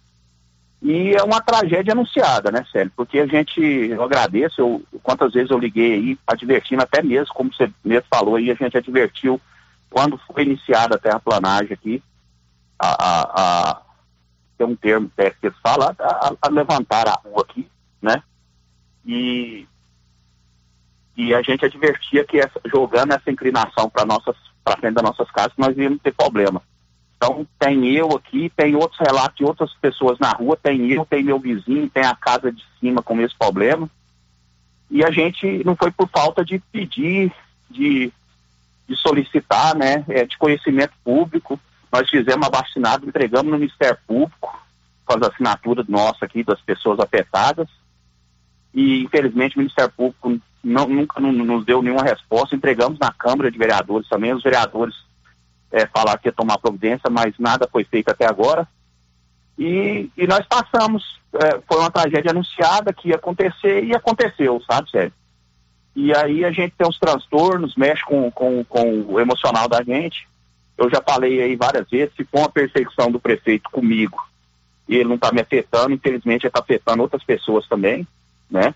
[0.84, 2.92] E é uma tragédia anunciada, né, Célio?
[2.94, 7.50] Porque a gente, eu agradeço, eu, quantas vezes eu liguei aí, advertindo até mesmo, como
[7.50, 9.40] você mesmo falou aí, a gente advertiu
[9.94, 12.02] quando foi iniciada a terraplanagem aqui,
[12.76, 13.20] a, a,
[13.70, 13.82] a
[14.58, 17.68] tem um termo que eles falam, a, a, levantar a rua aqui,
[18.02, 18.20] né?
[19.06, 19.68] E,
[21.16, 25.30] e a gente advertia que essa, jogando essa inclinação para nossas para frente das nossas
[25.30, 26.60] casas, nós íamos ter problema.
[27.16, 31.22] Então tem eu aqui, tem outros relatos de outras pessoas na rua, tem eu, tem
[31.22, 33.88] meu vizinho, tem a casa de cima com esse problema.
[34.90, 37.32] E a gente não foi por falta de pedir,
[37.70, 38.12] de
[38.88, 41.58] de solicitar, né, é, de conhecimento público.
[41.90, 44.60] Nós fizemos abaixinado, entregamos no Ministério Público
[45.04, 47.68] com as assinaturas nossas aqui das pessoas afetadas.
[48.72, 52.56] E, infelizmente, o Ministério Público não, nunca nos deu nenhuma resposta.
[52.56, 54.32] Entregamos na Câmara de Vereadores também.
[54.32, 54.94] Os vereadores
[55.70, 58.66] é, falaram que ia tomar providência, mas nada foi feito até agora.
[59.58, 61.20] E, e nós passamos.
[61.34, 65.12] É, foi uma tragédia anunciada que ia acontecer e aconteceu, sabe, Sérgio?
[65.94, 70.28] E aí a gente tem os transtornos, mexe com, com, com o emocional da gente.
[70.76, 74.18] Eu já falei aí várias vezes, se for uma perseguição do prefeito comigo
[74.88, 78.06] e ele não está me afetando, infelizmente está afetando outras pessoas também,
[78.50, 78.74] né?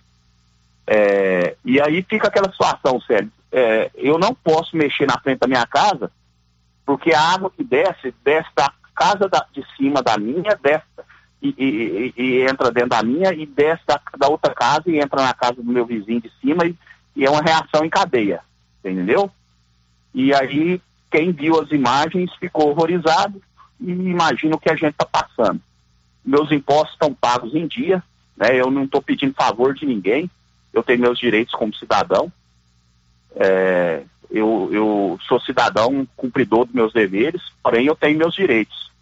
[0.87, 3.31] É, e aí fica aquela situação, sério.
[3.53, 6.11] É, eu não posso mexer na frente da minha casa,
[6.87, 10.87] porque a água que desce, desce da casa da, de cima da minha, desce
[11.43, 15.23] e, e, e, entra dentro da minha, e desce da, da outra casa e entra
[15.23, 16.75] na casa do meu vizinho de cima e
[17.19, 18.41] e é uma reação em cadeia,
[18.79, 19.29] entendeu?
[20.15, 23.43] E aí quem viu as imagens ficou horrorizado
[23.81, 25.61] e imagina o que a gente está passando.
[26.25, 28.01] Meus impostos estão pagos em dia,
[28.37, 28.55] né?
[28.55, 30.31] Eu não estou pedindo favor de ninguém,
[30.73, 32.33] eu tenho meus direitos como cidadão.
[33.35, 38.93] É, eu, eu sou cidadão cumpridor dos meus deveres, porém eu tenho meus direitos.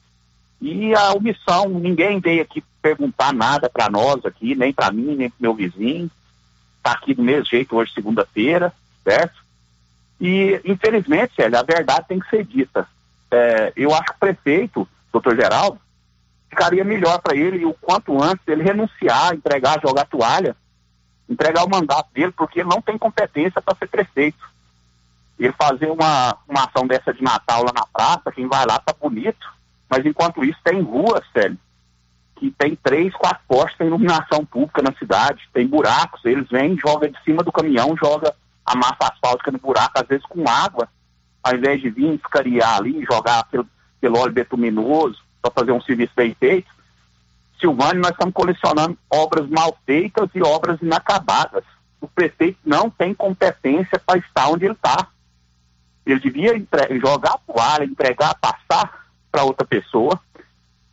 [0.63, 5.29] E a omissão, ninguém veio aqui perguntar nada para nós aqui, nem para mim, nem
[5.29, 6.11] para meu vizinho
[6.87, 8.73] está aqui do mesmo jeito hoje, segunda-feira,
[9.03, 9.45] certo?
[10.21, 12.87] E, infelizmente, a verdade tem que ser dita.
[13.31, 15.81] É, eu acho que o prefeito, doutor Geraldo,
[16.49, 20.57] ficaria melhor para ele, o quanto antes, ele renunciar, entregar, jogar toalha,
[21.29, 24.39] entregar o mandato dele, porque ele não tem competência para ser prefeito.
[25.39, 28.95] Ele fazer uma, uma ação dessa de Natal lá na praça, quem vai lá tá
[28.99, 29.47] bonito,
[29.91, 31.59] mas enquanto isso tem ruas, Célio,
[32.37, 37.09] que tem três, quatro postes, tem iluminação pública na cidade, tem buracos, eles vêm, joga
[37.09, 40.89] de cima do caminhão, joga a massa asfáltica no buraco, às vezes com água,
[41.43, 43.67] ao invés de vir escariar ali, jogar pelo,
[44.01, 46.69] pelo óleo betuminoso, para fazer um serviço bem feito.
[47.59, 51.65] Silvânia, nós estamos colecionando obras mal feitas e obras inacabadas.
[52.01, 55.09] O prefeito não tem competência para estar onde ele está.
[56.05, 56.53] Ele devia
[57.01, 60.21] jogar a toalha, entregar, passar para outra pessoa,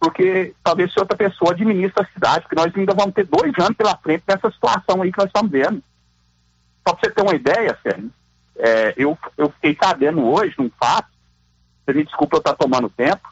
[0.04, 3.78] porque talvez se outra pessoa administra a cidade, porque nós ainda vamos ter dois anos
[3.78, 5.82] pela frente nessa situação aí que nós estamos vendo.
[6.86, 8.12] Só para você ter uma ideia, Sérgio,
[8.58, 11.08] é, eu, eu fiquei sabendo hoje de um fato,
[11.86, 13.30] você me desculpa eu estar tomando tempo,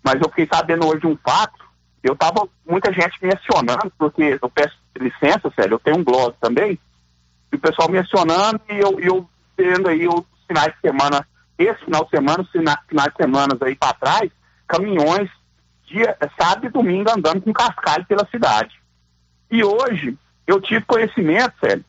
[0.00, 1.64] mas eu fiquei sabendo hoje de um fato,
[2.04, 6.78] eu tava muita gente mencionando, porque eu peço licença, Sérgio, eu tenho um blog também,
[7.52, 11.26] e o pessoal mencionando e eu, eu vendo aí os finais de semana,
[11.58, 14.30] esse final de semana, os finais de semana aí para trás,
[14.68, 15.28] caminhões
[15.86, 18.74] dia, sábado e domingo andando com cascalho pela cidade.
[19.50, 21.84] E hoje eu tive conhecimento, sério,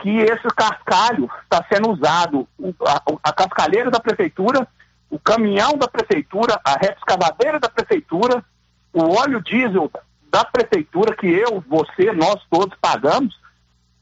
[0.00, 2.48] que esse cascalho está sendo usado,
[2.86, 4.66] a, a cascalheira da prefeitura
[5.14, 8.44] o caminhão da prefeitura, a retroescavadeira da prefeitura,
[8.92, 9.88] o óleo diesel
[10.28, 13.38] da prefeitura que eu, você, nós todos pagamos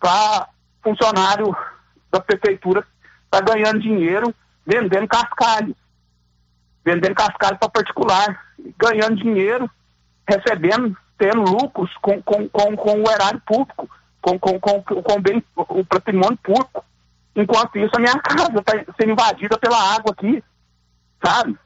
[0.01, 0.49] para
[0.83, 1.55] funcionário
[2.11, 2.83] da prefeitura
[3.31, 5.77] tá ganhando dinheiro vendendo cascalho,
[6.85, 8.45] vendendo cascalho para particular,
[8.79, 9.71] ganhando dinheiro,
[10.29, 13.89] recebendo, tendo lucros com, com, com, com o erário público,
[14.21, 16.85] com, com, com, com bem, o patrimônio público.
[17.35, 20.43] Enquanto isso, a minha casa está sendo invadida pela água aqui,
[21.25, 21.59] sabe?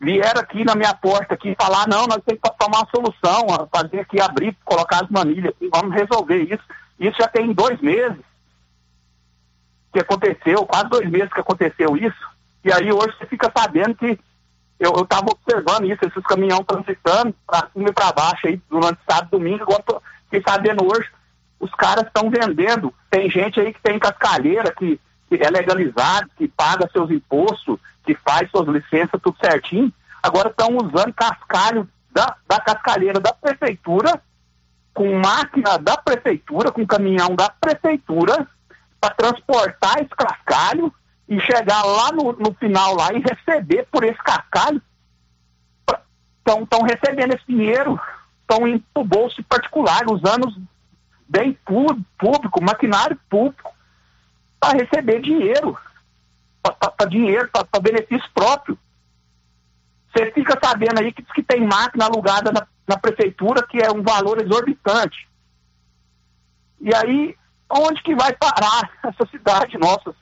[0.00, 4.00] Vieram aqui na minha porta aqui falar, não, nós temos que tomar uma solução, fazer
[4.00, 6.62] aqui, abrir, colocar as manilhas, vamos resolver isso.
[6.98, 8.18] Isso já tem dois meses
[9.92, 12.35] que aconteceu, quase dois meses que aconteceu isso,
[12.66, 14.18] e aí hoje você fica sabendo que
[14.80, 19.28] eu estava observando isso, esses caminhões transitando para cima e para baixo aí durante sábado
[19.28, 21.08] e domingo, agora tô, fiquei sabendo hoje,
[21.60, 26.48] os caras estão vendendo, tem gente aí que tem cascalheira, que, que é legalizado, que
[26.48, 32.58] paga seus impostos, que faz suas licenças, tudo certinho, agora estão usando cascalho da, da
[32.58, 34.20] cascalheira da prefeitura,
[34.92, 38.44] com máquina da prefeitura, com caminhão da prefeitura,
[39.00, 40.92] para transportar esse cascalho
[41.28, 44.80] e chegar lá no, no final lá e receber por esse cascalho.
[46.46, 48.00] Estão recebendo esse dinheiro,
[48.40, 50.46] estão indo para o bolso particular, usando
[51.28, 53.74] bem público, maquinário público,
[54.60, 55.76] para receber dinheiro,
[56.62, 58.78] para dinheiro, para benefício próprio.
[60.08, 64.02] Você fica sabendo aí que, que tem máquina alugada na, na prefeitura que é um
[64.02, 65.28] valor exorbitante.
[66.80, 67.36] E aí
[67.70, 70.14] onde que vai parar essa cidade nossa,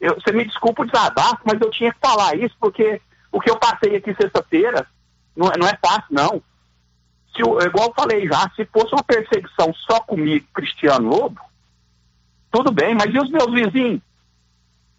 [0.00, 0.14] velho?
[0.14, 3.56] você me desculpa o desabafo, mas eu tinha que falar isso porque o que eu
[3.56, 4.86] passei aqui sexta-feira
[5.36, 6.42] não, é, não é fácil, não.
[7.34, 11.40] Se, igual eu falei já, se fosse uma perseguição só comigo, Cristiano Lobo,
[12.50, 14.00] tudo bem, mas e os meus vizinhos?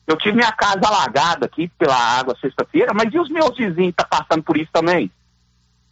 [0.07, 4.05] Eu tive minha casa alagada aqui pela água sexta-feira, mas e os meus vizinhos estão
[4.07, 5.11] tá passando por isso também?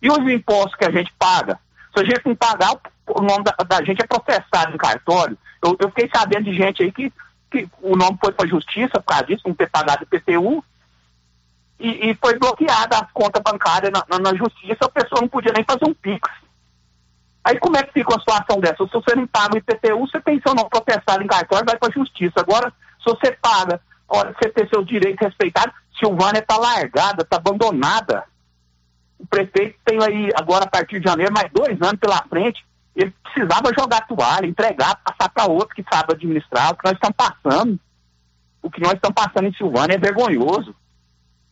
[0.01, 1.59] E os impostos que a gente paga?
[1.93, 2.71] Se a gente não pagar,
[3.07, 5.37] o nome da, da gente é processado em cartório.
[5.63, 7.11] Eu, eu, fiquei sabendo de gente aí que,
[7.49, 10.63] que o nome foi para a justiça por causa disso, não ter pagado IPTU,
[11.79, 15.53] e, e foi bloqueada a conta bancária na, na, na, justiça, a pessoa não podia
[15.53, 16.29] nem fazer um PIX.
[17.43, 18.85] Aí como é que fica uma situação dessa?
[18.85, 21.89] Se você não paga o IPTU, você tem seu nome processado em cartório, vai para
[21.89, 22.33] a justiça.
[22.41, 22.71] Agora,
[23.01, 28.25] se você paga, hora você ter seus direitos respeitados, Silvânia está largada, está abandonada.
[29.17, 32.63] O prefeito tem aí, agora a partir de janeiro, mais dois anos pela frente,
[32.95, 36.71] ele precisava jogar a toalha, entregar, passar para outro que sabe administrar.
[36.71, 37.79] O que nós estamos passando,
[38.61, 40.75] o que nós estamos passando em Silvânia é vergonhoso.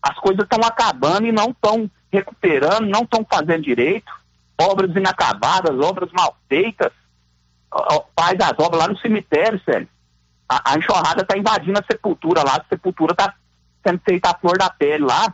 [0.01, 4.11] As coisas estão acabando e não estão recuperando, não estão fazendo direito.
[4.59, 6.91] Obras inacabadas, obras mal feitas.
[8.17, 9.87] Faz as obras lá no cemitério, sério.
[10.49, 13.33] A, a enxurrada está invadindo a sepultura lá, a sepultura está
[13.85, 15.33] sendo feita a flor da pele lá.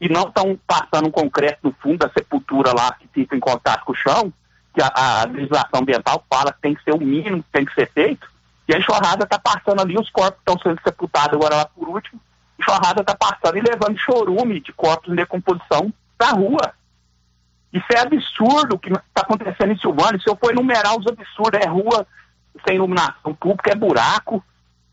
[0.00, 3.84] E não estão passando um concreto no fundo da sepultura lá que fica em contato
[3.84, 4.32] com o chão
[4.74, 7.74] que a, a, legislação ambiental fala que tem que ser o mínimo que tem que
[7.74, 8.28] ser feito,
[8.68, 12.20] e a enxurrada está passando ali, os corpos estão sendo sepultados agora lá por último,
[12.58, 16.74] a enxurrada está passando e levando chorume de corpos em decomposição para rua.
[17.72, 20.20] Isso é absurdo o que está acontecendo em Silvânia.
[20.20, 22.06] Se eu for enumerar os absurdos, é rua
[22.66, 24.42] sem iluminação pública, é buraco,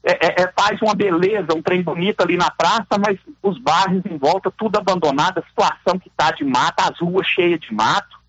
[0.03, 4.03] é, é, é, faz uma beleza, um trem bonito ali na praça, mas os bairros
[4.05, 8.19] em volta, tudo abandonado, a situação que está de mata, as ruas cheias de mato.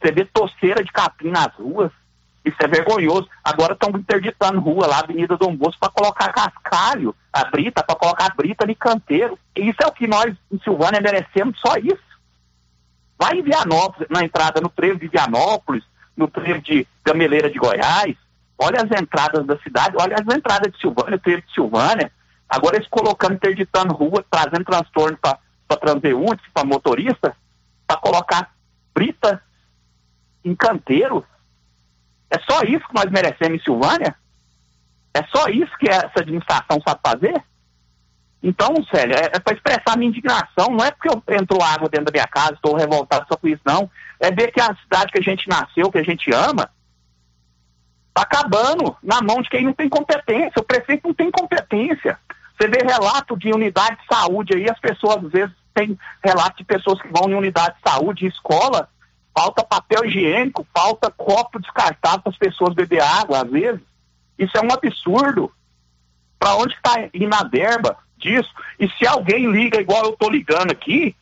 [0.00, 1.92] Você vê torceira de capim nas ruas.
[2.44, 3.28] Isso é vergonhoso.
[3.44, 8.26] Agora estão interditando rua lá, Avenida Dom Bosco, para colocar cascalho, a brita, para colocar
[8.26, 9.38] a brita de canteiro.
[9.54, 11.98] E isso é o que nós, em Silvânia, merecemos, só isso.
[13.18, 15.84] Vai em Vianópolis, na entrada no trevo de Vianópolis,
[16.16, 18.16] no trevo de Gameleira de Goiás.
[18.58, 22.10] Olha as entradas da cidade, olha as entradas de Silvânia, o trevo de Silvânia.
[22.48, 25.38] Agora eles colocando, interditando rua, trazendo transtorno para
[25.78, 27.36] transeuntes, para motorista,
[27.86, 28.50] para colocar
[28.94, 29.42] brita
[30.44, 31.24] em canteiro.
[32.30, 34.14] É só isso que nós merecemos em Silvânia?
[35.12, 37.42] É só isso que essa administração sabe fazer?
[38.42, 40.68] Então, Célio, é, é para expressar minha indignação.
[40.70, 43.60] Não é porque eu, entrou água dentro da minha casa, estou revoltado só com isso,
[43.64, 43.90] não.
[44.18, 46.70] É ver que a cidade que a gente nasceu, que a gente ama,
[48.08, 50.60] está acabando na mão de quem não tem competência.
[50.60, 52.18] O prefeito não tem competência.
[52.56, 56.64] Você vê relato de unidade de saúde aí, as pessoas às vezes têm relato de
[56.64, 58.88] pessoas que vão em unidade de saúde, escola,
[59.34, 63.80] falta papel higiênico, falta copo descartado para as pessoas beber água, às vezes.
[64.38, 65.52] Isso é um absurdo.
[66.38, 68.50] Para onde está indo a verba disso?
[68.78, 71.14] E se alguém liga igual eu estou ligando aqui,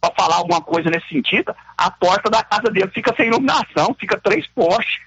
[0.00, 4.18] para falar alguma coisa nesse sentido, a porta da casa dele fica sem iluminação, fica
[4.18, 5.00] três postes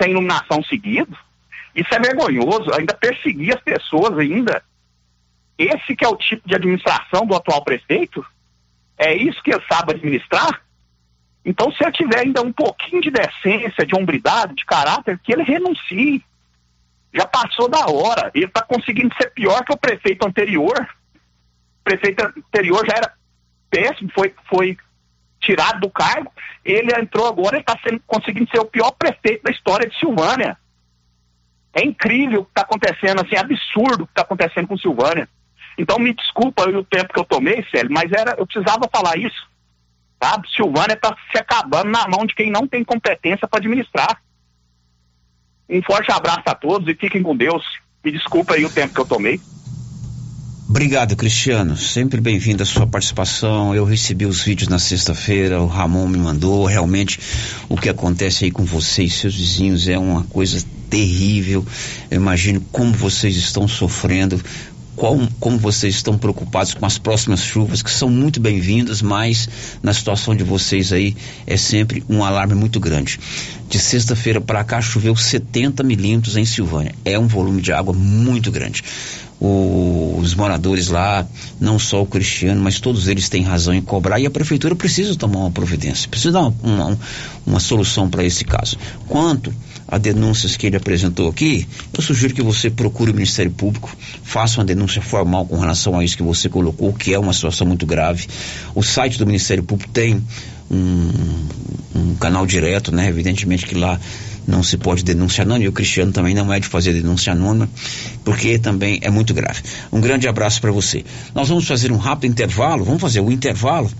[0.00, 1.16] sem iluminação seguido.
[1.74, 4.62] Isso é vergonhoso, ainda perseguir as pessoas ainda
[5.58, 8.24] esse que é o tipo de administração do atual prefeito?
[8.98, 10.61] É isso que ele sabe administrar?
[11.44, 15.42] Então, se ele tiver ainda um pouquinho de decência, de hombridade, de caráter, que ele
[15.42, 16.24] renuncie.
[17.12, 18.30] Já passou da hora.
[18.34, 20.88] Ele está conseguindo ser pior que o prefeito anterior.
[21.80, 23.12] O prefeito anterior já era
[23.68, 24.76] péssimo, foi, foi
[25.40, 26.32] tirado do cargo.
[26.64, 27.76] Ele entrou agora, ele está
[28.06, 30.56] conseguindo ser o pior prefeito da história de Silvânia.
[31.74, 35.28] É incrível o que está acontecendo, assim, absurdo o que está acontecendo com Silvânia.
[35.76, 39.50] Então me desculpa o tempo que eu tomei, Célio, mas era, eu precisava falar isso.
[40.22, 40.48] Sabe?
[40.54, 44.22] Silvânia está se acabando na mão de quem não tem competência para administrar.
[45.68, 47.64] Um forte abraço a todos e fiquem com Deus.
[48.04, 49.40] Me desculpa aí o tempo que eu tomei.
[50.68, 51.76] Obrigado, Cristiano.
[51.76, 53.74] Sempre bem-vindo a sua participação.
[53.74, 56.64] Eu recebi os vídeos na sexta-feira, o Ramon me mandou.
[56.66, 57.18] Realmente,
[57.68, 61.66] o que acontece aí com você e seus vizinhos é uma coisa terrível.
[62.10, 64.40] Eu imagino como vocês estão sofrendo
[65.02, 69.48] qual, como vocês estão preocupados com as próximas chuvas, que são muito bem-vindas, mas
[69.82, 73.18] na situação de vocês aí é sempre um alarme muito grande.
[73.68, 76.94] De sexta-feira para cá choveu 70 milímetros em Silvânia.
[77.04, 78.84] É um volume de água muito grande.
[79.44, 81.26] Os moradores lá,
[81.60, 85.16] não só o Cristiano, mas todos eles têm razão em cobrar e a prefeitura precisa
[85.16, 86.98] tomar uma providência, precisa dar uma, uma,
[87.44, 88.76] uma solução para esse caso.
[89.08, 89.52] Quanto
[89.88, 94.60] a denúncias que ele apresentou aqui, eu sugiro que você procure o Ministério Público, faça
[94.60, 97.84] uma denúncia formal com relação a isso que você colocou, que é uma situação muito
[97.84, 98.28] grave.
[98.76, 100.22] O site do Ministério Público tem
[100.70, 101.10] um,
[101.96, 103.08] um canal direto, né?
[103.08, 104.00] Evidentemente que lá
[104.46, 107.68] não se pode denunciar anônima, e o Cristiano também não é de fazer denúncia anônima,
[108.24, 109.62] porque também é muito grave.
[109.92, 111.04] Um grande abraço para você.
[111.34, 113.90] Nós vamos fazer um rápido intervalo, vamos fazer o um intervalo,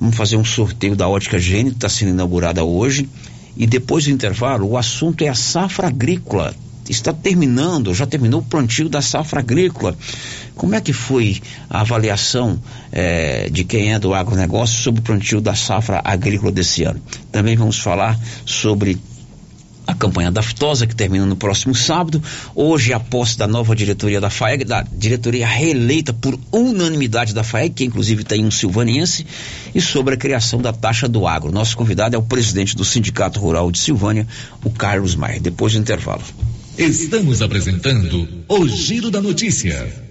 [0.00, 3.08] vamos fazer um sorteio da ótica Gênio, que está sendo inaugurada hoje.
[3.56, 6.54] E depois do intervalo, o assunto é a safra agrícola.
[6.88, 9.96] Está terminando, já terminou o plantio da safra agrícola.
[10.56, 12.60] Como é que foi a avaliação
[12.90, 17.00] eh, de quem é do agronegócio sobre o plantio da safra agrícola desse ano?
[17.30, 18.98] Também vamos falar sobre
[19.90, 22.22] a campanha da que termina no próximo sábado.
[22.54, 27.74] Hoje, a posse da nova diretoria da FAEG, da diretoria reeleita por unanimidade da FAEG,
[27.74, 29.26] que inclusive tem um silvaniense,
[29.74, 31.52] e sobre a criação da taxa do agro.
[31.52, 34.26] Nosso convidado é o presidente do Sindicato Rural de Silvânia,
[34.64, 35.40] o Carlos Maia.
[35.40, 36.22] Depois do intervalo.
[36.78, 40.10] Estamos apresentando o Giro da Notícia.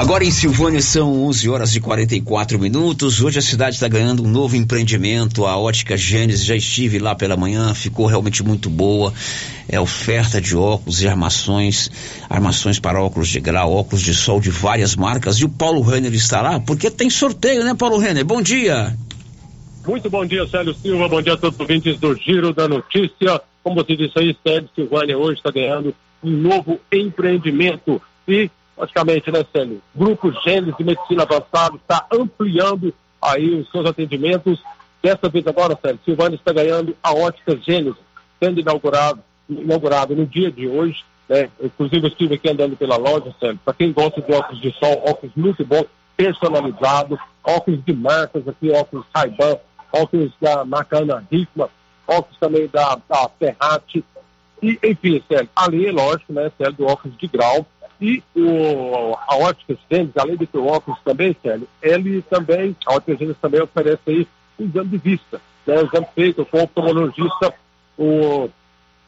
[0.00, 3.22] Agora em Silvânia são 11 horas e 44 minutos.
[3.22, 5.44] Hoje a cidade está ganhando um novo empreendimento.
[5.44, 9.12] A Ótica Gênesis, já estive lá pela manhã, ficou realmente muito boa.
[9.68, 11.90] É oferta de óculos e armações,
[12.30, 15.36] armações para óculos de grau, óculos de sol de várias marcas.
[15.36, 18.24] E o Paulo Renner está lá porque tem sorteio, né, Paulo Renner?
[18.24, 18.96] Bom dia.
[19.86, 21.10] Muito bom dia, Célio Silva.
[21.10, 23.38] Bom dia a todos os ouvintes do Giro da Notícia.
[23.62, 25.94] Como você disse aí, Célio Silvânia hoje está ganhando
[26.24, 28.00] um novo empreendimento.
[28.26, 28.50] E
[28.80, 29.82] logicamente, né, Célio?
[29.94, 34.62] Grupo Gênesis de Medicina Avançada está ampliando aí os seus atendimentos.
[35.02, 38.00] Dessa vez agora, Célio, Silvânia está ganhando a ótica Gênesis,
[38.42, 41.04] sendo inaugurado, inaugurado no dia de hoje.
[41.28, 41.48] Né?
[41.62, 43.60] Inclusive, eu estive aqui andando pela loja, Célio.
[43.64, 48.70] Para quem gosta de óculos de sol, óculos muito bons, personalizados, óculos de marcas aqui,
[48.70, 49.56] óculos Ray-Ban,
[49.92, 51.24] óculos da marca Ana
[52.06, 54.04] óculos também da, da Ferrati.
[54.62, 57.64] E, enfim, Célio, ali, lógico, né, Célio, do óculos de grau,
[58.00, 62.94] e o, a Ótica Gênesis, além de ter o óculos também, Célio, ele também, a
[62.94, 64.26] Ótica Gênesis também oferece aí
[64.58, 65.78] um exame de vista, né?
[65.80, 67.54] Um exame feito com o oftalmologista,
[67.98, 68.48] o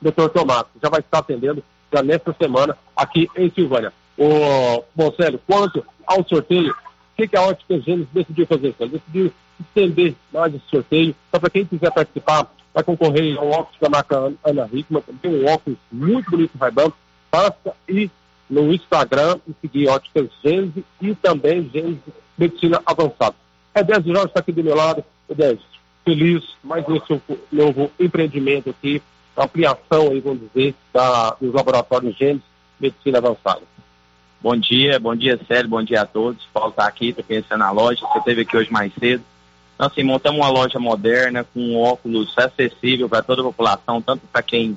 [0.00, 0.28] Dr.
[0.28, 3.92] Tomás, já vai estar atendendo já nesta semana aqui em Silvânia.
[4.18, 8.92] O, bom, Célio, quanto ao sorteio, o que, que a Ótica Gênesis decidiu fazer, Célio?
[8.92, 13.88] Decidiu estender mais esse sorteio, só para quem quiser participar, vai concorrer ao óculos da
[13.88, 16.92] marca Ana Hickman, também um óculos muito bonito, Ray-Ban,
[17.30, 18.10] passa e
[18.48, 22.00] no Instagram e seguir Óticas Gênesis e também Gênesis
[22.36, 23.34] Medicina Avançada.
[23.74, 25.04] Edésio Jorge está aqui do meu lado.
[25.28, 25.64] Edésio,
[26.04, 29.02] feliz mais esse novo empreendimento aqui,
[29.36, 32.42] ampliação aí, vamos dizer, da, dos laboratórios Gênesis
[32.78, 33.62] Medicina Avançada.
[34.40, 36.44] Bom dia, bom dia, Célio, bom dia a todos.
[36.52, 39.22] Paulo está aqui, está conhecendo na loja, você esteve aqui hoje mais cedo.
[39.74, 44.42] Então, assim, montamos uma loja moderna, com óculos acessível para toda a população, tanto para
[44.42, 44.76] quem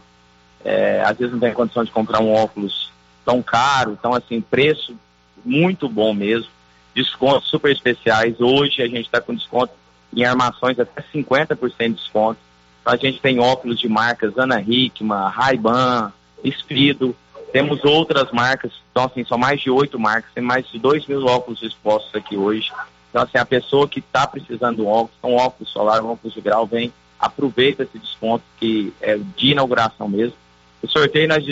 [0.63, 2.85] é, às vezes não tem condição de comprar um óculos
[3.26, 4.96] tão caro, então assim, preço
[5.44, 6.50] muito bom mesmo,
[6.94, 8.40] descontos super especiais.
[8.40, 9.74] Hoje a gente está com desconto
[10.16, 12.40] em armações até 50% de desconto.
[12.82, 16.14] Então, a gente tem óculos de marcas Ana Hickman, Ray-Ban,
[16.44, 17.16] Espido.
[17.52, 21.26] Temos outras marcas, então assim, são mais de oito marcas, tem mais de dois mil
[21.26, 22.72] óculos expostos aqui hoje.
[23.10, 26.42] Então assim, a pessoa que está precisando de óculos, um óculos solar, um óculos de
[26.42, 30.36] grau, vem, aproveita esse desconto que é de inauguração mesmo.
[30.84, 31.46] O sorteio nós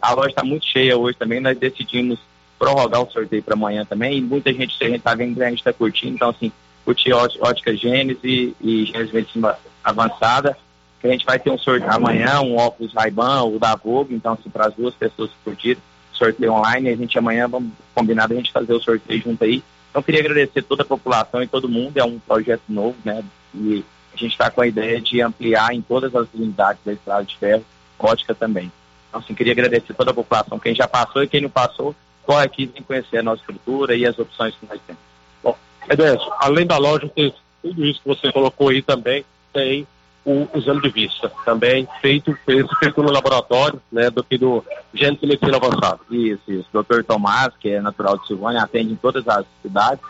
[0.00, 2.18] a loja está muito cheia hoje também, nós decidimos
[2.58, 5.58] prorrogar o sorteio para amanhã também, e muita gente, a gente está vendo, a gente
[5.58, 6.52] está curtindo, então assim,
[6.84, 10.56] curtir ótica Gênesis e, Gênesis Medicina Avançada,
[11.00, 14.34] que a gente vai ter um sorteio amanhã, um óculos Ray-Ban, o da Vogue, então
[14.34, 15.80] assim, para as duas pessoas que curtiram,
[16.12, 19.62] sorteio online, a gente amanhã vamos combinar a gente fazer o sorteio junto aí.
[19.88, 23.24] Então queria agradecer toda a população e todo mundo, é um projeto novo, né,
[23.54, 23.82] e
[24.12, 27.36] a gente está com a ideia de ampliar em todas as unidades da Estrada de
[27.38, 27.64] Ferro,
[27.98, 28.70] ótica também.
[29.10, 32.44] Então, assim, queria agradecer toda a população, quem já passou e quem não passou, corre
[32.44, 35.02] aqui vem conhecer a nossa estrutura e as opções que nós temos.
[35.42, 35.56] Bom,
[35.88, 39.86] Edésio, além da loja ter tudo isso que você colocou aí também, tem
[40.24, 45.56] o exame de vista, também feito, feito, no laboratório, né, do que do Gênesis Medicina
[45.56, 45.98] Avançada.
[46.10, 46.66] Isso, isso.
[46.72, 50.04] Doutor Tomás, que é natural de Silvânia, atende em todas as cidades.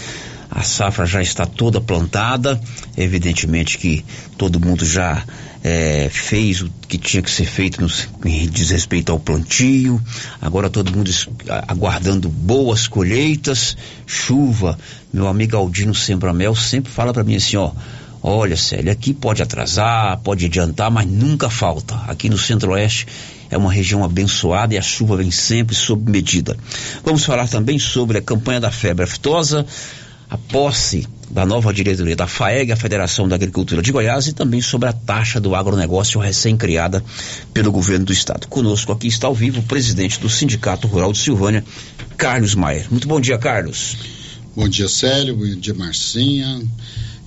[0.51, 2.61] A safra já está toda plantada,
[2.97, 4.05] evidentemente que
[4.37, 5.25] todo mundo já
[5.63, 7.89] é, fez o que tinha que ser feito no
[8.29, 10.01] em diz respeito ao plantio.
[10.41, 11.11] Agora todo mundo
[11.69, 13.77] aguardando boas colheitas,
[14.07, 14.79] chuva.
[15.13, 17.73] Meu amigo Aldino Sembramel sempre fala para mim assim, ó,
[18.23, 21.95] Olha, Célia, aqui pode atrasar, pode adiantar, mas nunca falta.
[22.07, 23.07] Aqui no Centro-Oeste
[23.49, 26.55] é uma região abençoada e a chuva vem sempre sob medida.
[27.03, 29.65] Vamos falar também sobre a campanha da febre aftosa,
[30.31, 34.61] a posse da nova diretoria da FAEG, a Federação da Agricultura de Goiás, e também
[34.61, 37.05] sobre a taxa do agronegócio recém-criada
[37.53, 38.49] pelo governo do estado.
[38.49, 41.65] Conosco aqui está ao vivo o presidente do Sindicato Rural de Silvânia,
[42.17, 42.87] Carlos Maier.
[42.91, 43.97] Muito bom dia, Carlos.
[44.57, 45.37] Bom dia, Célio.
[45.37, 46.63] Bom dia, Marcinha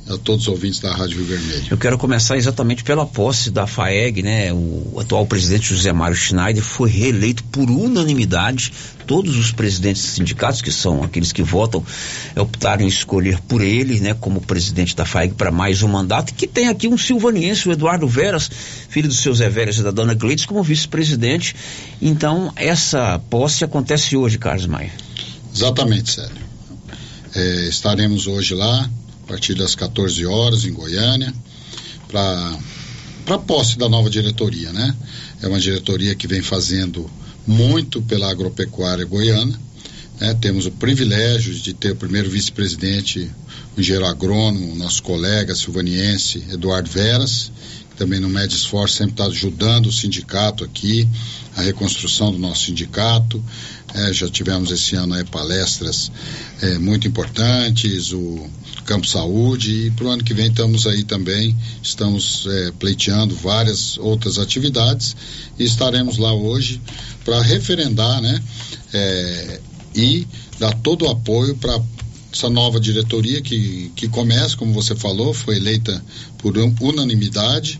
[0.09, 1.67] a todos os ouvintes da Rádio Rio Vermelho.
[1.71, 4.51] Eu quero começar exatamente pela posse da FAEG, né?
[4.51, 8.73] O atual presidente José Mário Schneider foi reeleito por unanimidade.
[9.07, 11.83] Todos os presidentes dos sindicatos, que são aqueles que votam,
[12.35, 16.33] optaram em escolher por ele, né, como presidente da FAEG para mais um mandato.
[16.33, 18.49] Que tem aqui um silvaniense, o Eduardo Veras,
[18.89, 21.55] filho do seu Zé Veras e da dona Gleides, como vice-presidente.
[22.01, 24.91] Então, essa posse acontece hoje, Carlos Maia.
[25.53, 26.43] Exatamente, Sérgio.
[27.35, 28.89] É, estaremos hoje lá
[29.23, 31.33] a partir das 14 horas em Goiânia,
[32.07, 32.57] para
[33.27, 34.95] a posse da nova diretoria, né?
[35.41, 37.09] É uma diretoria que vem fazendo
[37.45, 39.59] muito pela agropecuária goiana.
[40.19, 40.33] Né?
[40.35, 43.29] Temos o privilégio de ter o primeiro vice-presidente,
[43.75, 47.51] o engenheiro agrônomo, nosso colega silvaniense, Eduardo Veras,
[47.89, 51.07] que também no mede esforço sempre está ajudando o sindicato aqui,
[51.55, 53.43] a reconstrução do nosso sindicato.
[53.93, 56.11] É, já tivemos esse ano aí palestras
[56.61, 58.49] é, muito importantes, o
[58.83, 63.97] Campo Saúde, e para o ano que vem estamos aí também, estamos é, pleiteando várias
[63.97, 65.15] outras atividades
[65.57, 66.81] e estaremos lá hoje
[67.23, 68.41] para referendar, né?
[68.93, 69.59] É,
[69.95, 70.27] e
[70.59, 71.79] dar todo o apoio para
[72.31, 76.03] essa nova diretoria que, que começa, como você falou, foi eleita
[76.39, 77.79] por unanimidade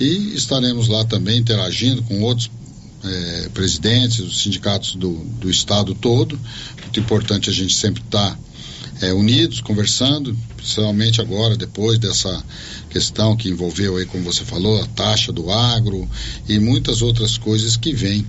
[0.00, 2.50] e estaremos lá também interagindo com outros
[3.04, 6.38] é, presidentes, os sindicatos do, do estado todo.
[6.80, 8.38] Muito importante a gente sempre estar tá,
[9.00, 12.44] é, unidos, conversando, principalmente agora, depois dessa
[12.90, 16.08] questão que envolveu aí, como você falou, a taxa do agro
[16.48, 18.26] e muitas outras coisas que vêm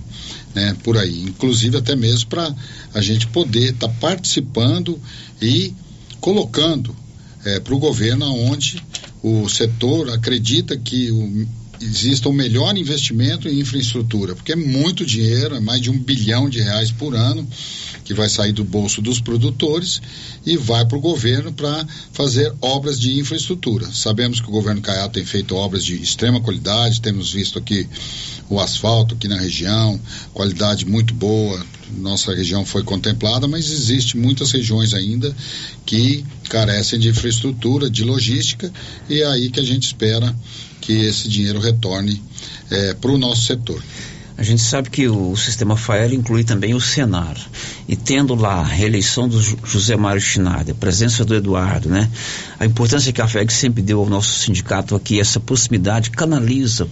[0.54, 1.22] né, por aí.
[1.22, 2.54] Inclusive até mesmo para
[2.94, 4.98] a gente poder estar tá participando
[5.40, 5.74] e
[6.20, 6.96] colocando
[7.44, 8.82] é, para o governo onde
[9.22, 11.46] o setor acredita que o
[11.84, 16.48] exista o melhor investimento em infraestrutura, porque é muito dinheiro, é mais de um bilhão
[16.48, 17.46] de reais por ano
[18.12, 20.00] que vai sair do bolso dos produtores
[20.44, 23.90] e vai para o governo para fazer obras de infraestrutura.
[23.92, 27.88] Sabemos que o governo Caiado tem feito obras de extrema qualidade, temos visto aqui
[28.48, 29.98] o asfalto aqui na região,
[30.34, 31.64] qualidade muito boa,
[31.96, 35.34] nossa região foi contemplada, mas existe muitas regiões ainda
[35.86, 38.70] que carecem de infraestrutura, de logística,
[39.08, 40.34] e é aí que a gente espera
[40.80, 42.22] que esse dinheiro retorne
[42.70, 43.82] é, para o nosso setor.
[44.42, 47.36] A gente sabe que o sistema FAEL inclui também o Senar.
[47.86, 52.10] E tendo lá a reeleição do José Mário Schneider, a presença do Eduardo, né?
[52.62, 56.86] A importância que a FAEG sempre deu ao nosso sindicato aqui, essa proximidade canaliza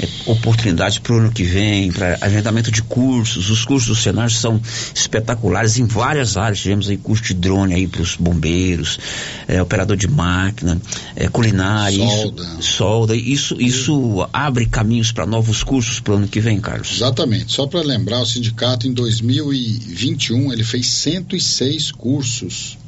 [0.00, 3.50] é, oportunidades para o ano que vem, para agendamento de cursos.
[3.50, 4.58] Os cursos do Senar são
[4.94, 6.60] espetaculares em várias áreas.
[6.60, 8.98] Tivemos aí curso de drone aí para os bombeiros,
[9.46, 10.80] é, operador de máquina,
[11.14, 12.42] é, culinária, solda.
[12.42, 13.14] Isso, solda.
[13.14, 16.90] Isso, isso abre caminhos para novos cursos para o ano que vem, Carlos.
[16.90, 17.52] Exatamente.
[17.52, 22.78] Só para lembrar, o sindicato em 2021 ele fez 106 cursos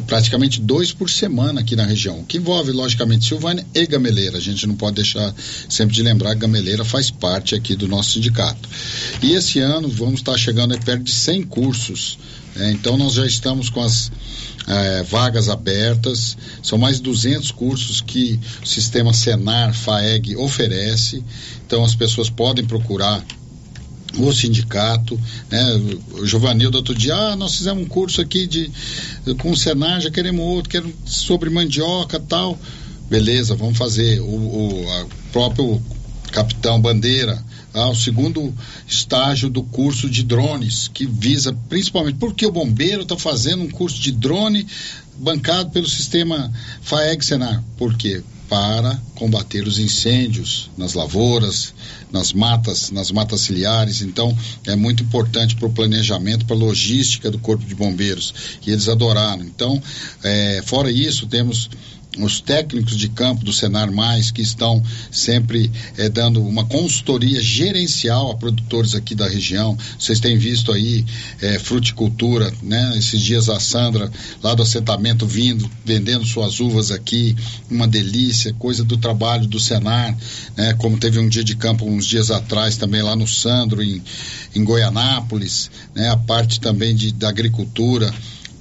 [0.00, 4.38] praticamente dois por semana aqui na região, que envolve, logicamente, Silvânia e Gameleira.
[4.38, 5.34] A gente não pode deixar
[5.68, 8.68] sempre de lembrar que Gameleira faz parte aqui do nosso sindicato.
[9.22, 12.18] E esse ano vamos estar chegando a perto de 100 cursos.
[12.56, 14.12] É, então nós já estamos com as
[14.66, 21.22] é, vagas abertas, são mais de 200 cursos que o sistema Senar, FAEG oferece.
[21.66, 23.24] Então as pessoas podem procurar
[24.18, 25.18] o sindicato,
[25.50, 25.80] né?
[26.12, 28.70] O Giovanildo outro dia, ah, nós fizemos um curso aqui de
[29.38, 32.58] com o Senar, já queremos outro, queremos sobre mandioca tal.
[33.08, 34.20] Beleza, vamos fazer.
[34.20, 35.82] O, o próprio
[36.30, 37.42] capitão Bandeira,
[37.72, 38.54] ah, o segundo
[38.86, 44.00] estágio do curso de drones, que visa principalmente porque o bombeiro está fazendo um curso
[44.00, 44.66] de drone
[45.16, 46.52] bancado pelo sistema
[46.82, 47.62] FAEG Senar.
[47.76, 48.22] Por quê?
[48.48, 51.74] Para combater os incêndios nas lavouras,
[52.12, 54.02] nas matas, nas matas ciliares.
[54.02, 54.36] Então,
[54.66, 58.34] é muito importante para o planejamento, para a logística do Corpo de Bombeiros.
[58.66, 59.42] E eles adoraram.
[59.42, 59.82] Então,
[60.22, 61.70] é, fora isso, temos
[62.18, 68.30] os técnicos de campo do Senar Mais que estão sempre eh, dando uma consultoria gerencial
[68.30, 69.76] a produtores aqui da região.
[69.98, 71.04] Vocês têm visto aí
[71.40, 72.94] eh, fruticultura, né?
[72.96, 74.10] Esses dias a Sandra
[74.42, 77.36] lá do assentamento vindo, vendendo suas uvas aqui,
[77.70, 80.16] uma delícia, coisa do trabalho do Senar,
[80.56, 80.74] né?
[80.74, 84.02] Como teve um dia de campo uns dias atrás também lá no Sandro em,
[84.54, 86.10] em Goianápolis, né?
[86.10, 88.12] A parte também de, da agricultura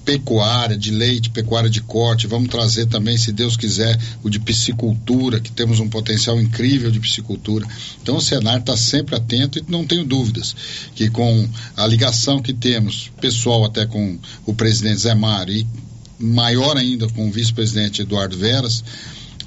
[0.05, 5.39] pecuária, de leite, pecuária de corte, vamos trazer também, se Deus quiser, o de piscicultura,
[5.39, 7.65] que temos um potencial incrível de piscicultura.
[8.01, 10.55] Então o Senar está sempre atento e não tenho dúvidas
[10.95, 15.67] que com a ligação que temos, pessoal até com o presidente Zé Mário e
[16.19, 18.83] maior ainda com o vice-presidente Eduardo Veras,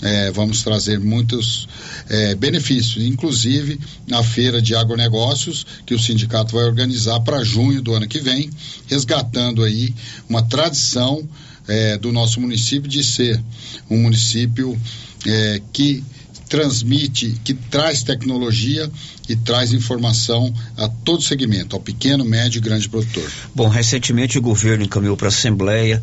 [0.03, 1.69] é, vamos trazer muitos
[2.09, 7.95] é, benefícios, inclusive na feira de agronegócios que o sindicato vai organizar para junho do
[7.95, 8.51] ano que vem,
[8.87, 9.95] resgatando aí
[10.29, 11.27] uma tradição
[11.69, 13.43] é, do nosso município de ser
[13.91, 14.79] um município
[15.27, 16.05] é, que
[16.49, 18.91] transmite, que traz tecnologia
[19.29, 23.29] e traz informação a todo segmento, ao pequeno, médio e grande produtor.
[23.55, 26.01] Bom, recentemente o governo encaminhou para a Assembleia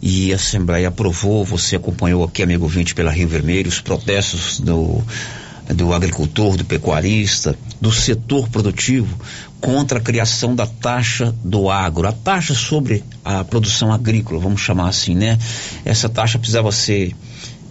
[0.00, 5.02] e a Assembleia aprovou, você acompanhou aqui, amigo ouvinte, pela Rio Vermelho, os protestos do,
[5.74, 9.18] do agricultor, do pecuarista, do setor produtivo
[9.60, 14.88] contra a criação da taxa do agro, a taxa sobre a produção agrícola, vamos chamar
[14.88, 15.36] assim, né?
[15.84, 17.14] Essa taxa precisava ser,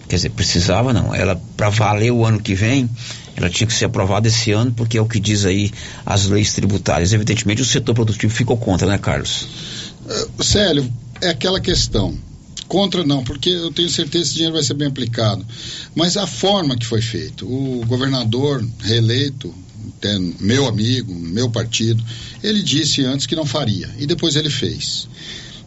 [0.06, 2.88] quer dizer, precisava não, ela para valer o ano que vem,
[3.36, 5.70] ela tinha que ser aprovada esse ano, porque é o que diz aí
[6.04, 7.12] as leis tributárias.
[7.12, 9.48] Evidentemente o setor produtivo ficou contra, né, Carlos?
[10.04, 12.16] Uh, Célio, é aquela questão.
[12.66, 15.44] Contra não, porque eu tenho certeza que esse dinheiro vai ser bem aplicado.
[15.94, 19.54] Mas a forma que foi feito, o governador reeleito,
[20.38, 22.04] meu amigo, meu partido,
[22.42, 25.08] ele disse antes que não faria e depois ele fez.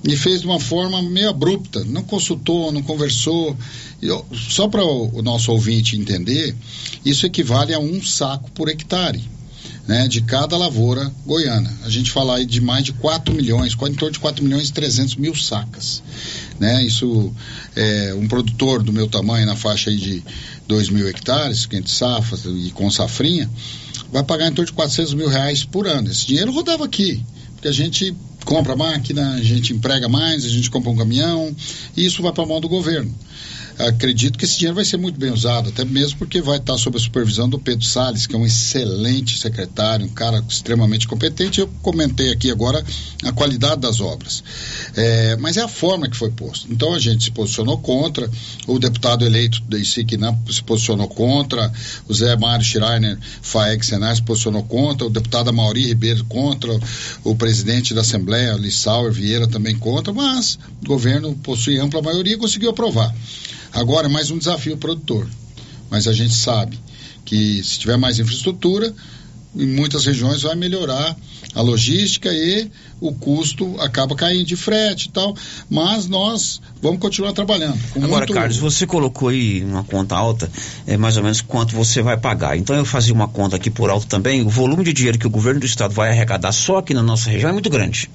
[0.04, 3.58] E fez de uma forma meio abrupta, não consultou, não conversou.
[4.02, 6.56] Eu, só para o, o nosso ouvinte entender,
[7.04, 9.22] isso equivale a um saco por hectare
[9.88, 11.72] né, de cada lavoura goiana.
[11.84, 14.74] A gente fala aí de mais de 4 milhões, em torno de 4 milhões e
[14.74, 16.04] 300 mil sacas.
[16.60, 16.84] Né?
[16.84, 17.34] Isso,
[17.76, 20.24] é, um produtor do meu tamanho, na faixa aí de
[20.68, 23.50] 2 mil hectares, quente safra e com safrinha,
[24.12, 26.10] vai pagar em torno de 400 mil reais por ano.
[26.10, 27.24] Esse dinheiro rodava aqui,
[27.54, 28.16] porque a gente
[28.46, 31.56] compra máquina, a gente emprega mais, a gente compra um caminhão,
[31.96, 33.14] e isso vai para a mão do governo
[33.78, 36.98] acredito que esse dinheiro vai ser muito bem usado, até mesmo porque vai estar sob
[36.98, 41.62] a supervisão do Pedro Salles, que é um excelente secretário, um cara extremamente competente.
[41.62, 42.84] Eu comentei aqui agora
[43.24, 44.44] a qualidade das obras.
[44.96, 46.68] É, mas é a forma que foi posto.
[46.72, 48.30] Então a gente se posicionou contra,
[48.68, 51.72] o deputado eleito da ICICNAM se posicionou contra,
[52.08, 56.80] o Zé Mário Schreiner Faeg Senar se posicionou contra, o deputado Mauri Ribeiro contra,
[57.24, 62.38] o presidente da Assembleia, Lissauer Vieira também contra, mas o governo possui ampla maioria e
[62.38, 63.14] conseguiu aprovar.
[63.74, 65.28] Agora, mais um desafio produtor.
[65.90, 66.80] Mas a gente sabe
[67.26, 68.94] que se tiver mais infraestrutura,
[69.56, 71.16] em muitas regiões vai melhorar
[71.54, 72.70] a logística e
[73.02, 75.36] o custo acaba caindo de frete e tal,
[75.70, 77.78] mas nós vamos continuar trabalhando.
[77.96, 78.34] Agora, muito...
[78.34, 80.50] Carlos, você colocou aí uma conta alta,
[80.86, 82.56] é mais ou menos quanto você vai pagar.
[82.58, 85.32] Então eu fazia uma conta aqui por alto também, o volume de dinheiro que o
[85.32, 88.10] governo do estado vai arrecadar só aqui na nossa região é muito grande.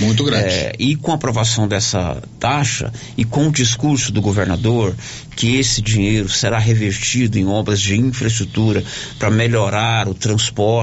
[0.00, 0.46] Muito grande.
[0.46, 4.94] É, e com a aprovação dessa taxa e com o discurso do governador
[5.38, 8.82] que esse dinheiro será revertido em obras de infraestrutura
[9.20, 10.77] para melhorar o transporte,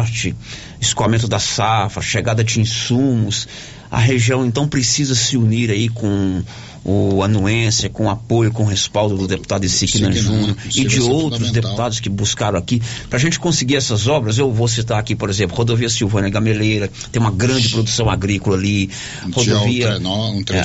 [0.79, 3.47] escoamento da safra, chegada de insumos.
[3.89, 6.43] A região então precisa se unir aí com
[6.85, 12.07] o anuência, com apoio, com respaldo do deputado Isiquina Júnior e de outros deputados que
[12.07, 12.79] buscaram aqui,
[13.09, 16.89] para a gente conseguir essas obras, eu vou citar aqui, por exemplo, rodovia Silvânia Gameleira,
[17.11, 18.91] tem uma grande produção agrícola ali,
[19.33, 19.99] rodovia,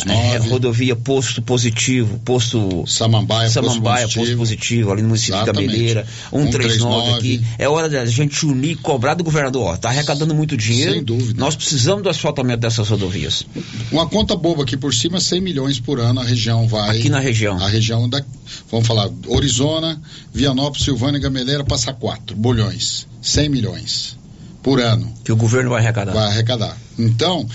[0.07, 4.93] é, é, rodovia Posto Positivo, Posto Samambaia, Samambaia posto, posto, positivo.
[4.93, 5.71] ali no município Exatamente.
[5.71, 10.35] de Gameleira, 139 aqui, é hora da gente unir, cobrar do governador, ó, tá arrecadando
[10.35, 11.41] muito dinheiro, Sem dúvida.
[11.41, 13.47] nós precisamos do asfaltamento dessas rodovias.
[13.91, 16.99] Uma conta boba aqui por cima, 100 milhões por ano a região vai.
[16.99, 17.63] Aqui na região.
[17.63, 18.23] A região da.
[18.71, 20.01] Vamos falar, Orizona,
[20.33, 23.07] Vianópolis, Silvânia, Gameleira, passa quatro bolhões.
[23.23, 24.19] 100 milhões
[24.63, 25.13] por ano.
[25.25, 26.13] Que o governo vai arrecadar.
[26.13, 26.77] Vai arrecadar.
[26.99, 27.47] Então,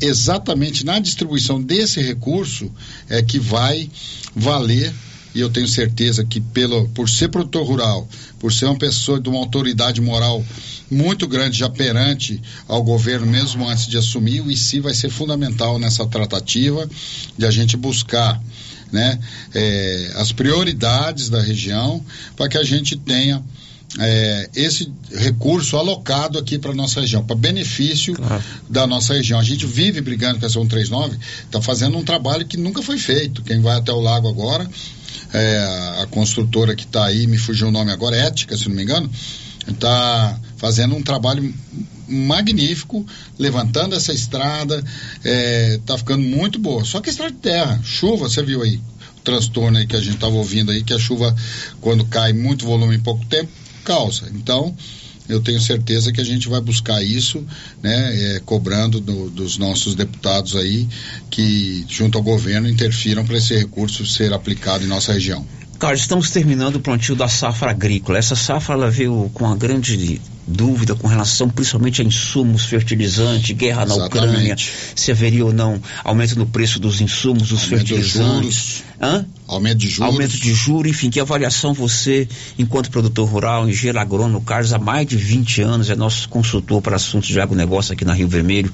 [0.00, 2.70] exatamente na distribuição desse recurso
[3.08, 3.90] é que vai
[4.34, 4.92] valer
[5.38, 8.08] e eu tenho certeza que pelo, por ser produtor rural,
[8.40, 10.44] por ser uma pessoa de uma autoridade moral
[10.90, 15.78] muito grande já perante ao governo, mesmo antes de assumir, o ICI vai ser fundamental
[15.78, 16.90] nessa tratativa
[17.36, 18.42] de a gente buscar
[18.90, 19.16] né,
[19.54, 23.40] é, as prioridades da região para que a gente tenha
[23.96, 28.42] é, esse recurso alocado aqui para nossa região, para benefício claro.
[28.68, 29.38] da nossa região.
[29.38, 33.40] A gente vive brigando com essa 139, está fazendo um trabalho que nunca foi feito.
[33.42, 34.68] Quem vai até o lago agora
[35.32, 38.82] é, a construtora que está aí, me fugiu o nome agora, Ética, se não me
[38.82, 39.10] engano,
[39.68, 41.54] está fazendo um trabalho
[42.08, 43.06] magnífico,
[43.38, 46.84] levantando essa estrada, está é, tá ficando muito boa.
[46.84, 48.80] Só que estrada de terra, chuva, você viu aí,
[49.16, 51.34] o transtorno aí que a gente estava ouvindo aí, que a chuva,
[51.80, 53.50] quando cai muito volume em pouco tempo,
[53.84, 54.28] causa.
[54.34, 54.74] Então,
[55.28, 57.44] eu tenho certeza que a gente vai buscar isso,
[57.82, 60.88] né, é, cobrando do, dos nossos deputados aí
[61.30, 65.46] que, junto ao governo, interfiram para esse recurso ser aplicado em nossa região.
[65.78, 68.18] Carlos, estamos terminando o plantio da safra agrícola.
[68.18, 69.96] Essa safra ela veio com uma grande
[70.48, 74.26] dúvida com relação principalmente a insumos, fertilizantes, guerra na Exatamente.
[74.32, 74.56] Ucrânia,
[74.96, 78.32] se haveria ou não aumento no preço dos insumos, dos Aumento dos fertilizantes.
[78.54, 78.82] juros.
[79.00, 79.24] Hã?
[79.46, 80.12] Aumento de juros.
[80.12, 82.26] Aumento de juros, enfim, que avaliação você,
[82.58, 86.96] enquanto produtor rural, engenheiro agrônomo, Carlos, há mais de 20 anos, é nosso consultor para
[86.96, 88.72] assuntos de agronegócio aqui na Rio Vermelho,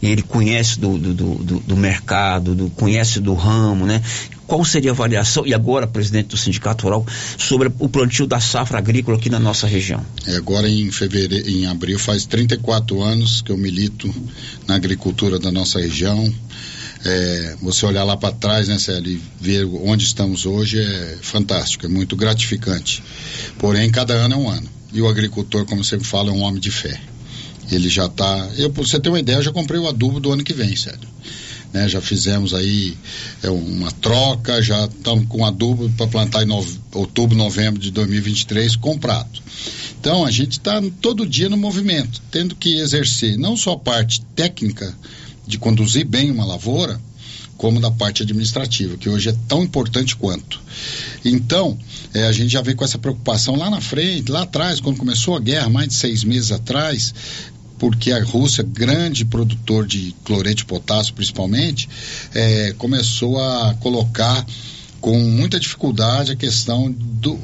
[0.00, 4.02] e ele conhece do, do, do, do- do mercado, do, conhece do ramo, né?
[4.48, 8.78] Qual seria a avaliação, e agora, presidente do Sindicato Rural, sobre o plantio da safra
[8.78, 10.02] agrícola aqui na nossa região?
[10.26, 14.12] É, agora em fevereiro, em abril, faz 34 anos que eu milito
[14.66, 16.34] na agricultura da nossa região.
[17.04, 21.84] É, você olhar lá para trás, né, Célio, e ver onde estamos hoje é fantástico,
[21.84, 23.02] é muito gratificante.
[23.58, 24.68] Porém, cada ano é um ano.
[24.94, 26.98] E o agricultor, como sempre falo, é um homem de fé.
[27.70, 28.48] Ele já está.
[28.56, 31.06] Eu, você ter uma ideia, eu já comprei o adubo do ano que vem, Célio.
[31.72, 32.96] Né, já fizemos aí
[33.42, 38.74] é, uma troca, já estamos com adubo para plantar em nove- outubro, novembro de 2023
[38.76, 39.40] comprado.
[40.00, 44.22] Então a gente está todo dia no movimento, tendo que exercer não só a parte
[44.34, 44.96] técnica
[45.46, 46.98] de conduzir bem uma lavoura,
[47.58, 50.60] como da parte administrativa, que hoje é tão importante quanto.
[51.24, 51.76] Então,
[52.14, 55.36] eh, a gente já vem com essa preocupação lá na frente, lá atrás, quando começou
[55.36, 57.12] a guerra, mais de seis meses atrás,
[57.78, 61.88] porque a Rússia, grande produtor de cloreto de potássio principalmente,
[62.34, 64.44] eh, começou a colocar
[65.00, 67.38] com muita dificuldade a questão do,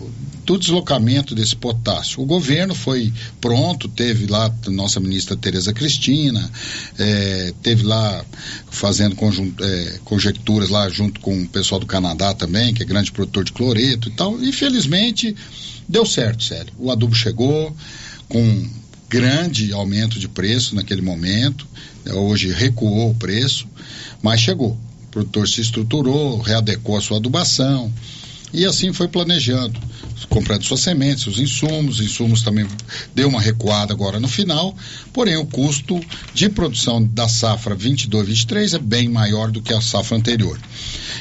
[0.45, 2.21] do deslocamento desse potássio.
[2.21, 6.51] O governo foi pronto, teve lá nossa ministra Tereza Cristina,
[6.99, 8.25] eh, teve lá
[8.71, 13.13] fazendo conjun- eh, conjecturas lá junto com o pessoal do Canadá também, que é grande
[13.13, 14.43] produtor de cloreto e tal.
[14.43, 15.35] E felizmente
[15.89, 16.73] deu certo, sério.
[16.79, 17.75] O adubo chegou
[18.29, 18.69] com
[19.09, 21.67] grande aumento de preço naquele momento.
[22.05, 23.67] né, Hoje recuou o preço,
[24.23, 24.79] mas chegou.
[25.05, 27.93] O produtor se estruturou, readecou a sua adubação
[28.55, 29.81] e assim foi planejando,
[30.29, 32.65] comprando suas sementes, seus insumos, insumos também
[33.13, 34.77] deu uma recuada agora no final,
[35.13, 36.01] porém o custo
[36.33, 40.57] de produção da safra 22-23 é bem maior do que a safra anterior.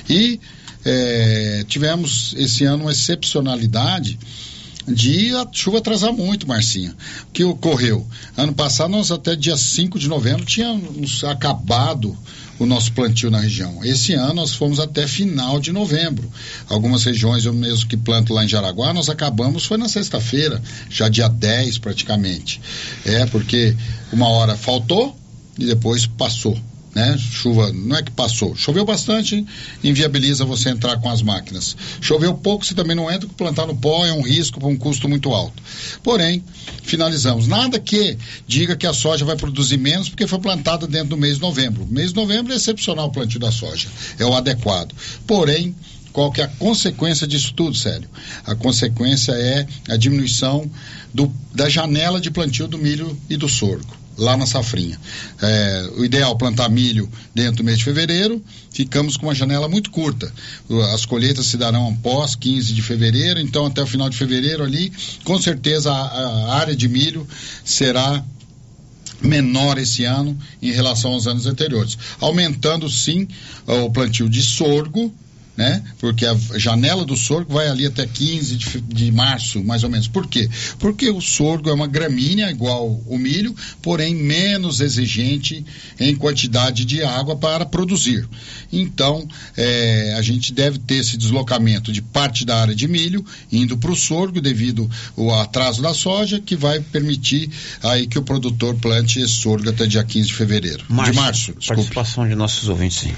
[0.07, 0.39] E
[0.86, 4.19] eh, tivemos esse ano uma excepcionalidade
[4.88, 6.95] de a chuva atrasar muito, Marcinha.
[7.23, 8.05] O que ocorreu?
[8.36, 12.17] Ano passado, nós até dia 5 de novembro tínhamos acabado
[12.59, 13.84] o nosso plantio na região.
[13.84, 16.29] Esse ano nós fomos até final de novembro.
[16.69, 21.09] Algumas regiões, eu mesmo que planto lá em Jaraguá, nós acabamos, foi na sexta-feira, já
[21.09, 22.61] dia 10 praticamente.
[23.05, 23.75] É, porque
[24.11, 25.17] uma hora faltou
[25.57, 26.59] e depois passou
[26.93, 27.17] né?
[27.17, 28.55] Chuva, não é que passou.
[28.55, 29.45] Choveu bastante,
[29.83, 31.75] inviabiliza você entrar com as máquinas.
[31.99, 34.77] Choveu pouco, você também não entra, porque plantar no pó é um risco para um
[34.77, 35.61] custo muito alto.
[36.03, 36.43] Porém,
[36.83, 37.47] finalizamos.
[37.47, 38.17] Nada que
[38.47, 41.87] diga que a soja vai produzir menos porque foi plantada dentro do mês de novembro.
[41.89, 43.87] Mês de novembro é excepcional o plantio da soja,
[44.19, 44.93] é o adequado.
[45.25, 45.75] Porém,
[46.11, 48.07] qual que é a consequência disso tudo, sério?
[48.45, 50.69] A consequência é a diminuição
[51.11, 54.99] do, da janela de plantio do milho e do sorgo lá na safrinha.
[55.41, 59.89] É, o ideal plantar milho dentro do mês de fevereiro, ficamos com uma janela muito
[59.91, 60.32] curta.
[60.93, 64.91] As colheitas se darão após 15 de fevereiro, então até o final de fevereiro ali,
[65.24, 67.28] com certeza a, a área de milho
[67.64, 68.24] será
[69.22, 73.28] menor esse ano em relação aos anos anteriores, aumentando sim
[73.66, 75.14] o plantio de sorgo,
[75.55, 75.83] né?
[75.99, 80.07] Porque a janela do sorgo vai ali até 15 de, de março, mais ou menos.
[80.07, 80.49] Por quê?
[80.79, 85.63] Porque o sorgo é uma gramínea igual o milho, porém menos exigente
[85.99, 88.27] em quantidade de água para produzir.
[88.71, 93.77] Então, eh, a gente deve ter esse deslocamento de parte da área de milho indo
[93.77, 97.49] para o sorgo devido ao atraso da soja, que vai permitir
[97.83, 100.85] aí que o produtor plante esse sorgo até dia 15 de fevereiro.
[101.11, 101.67] de março, desculpe.
[101.67, 103.13] Participação de nossos ouvintes, sim.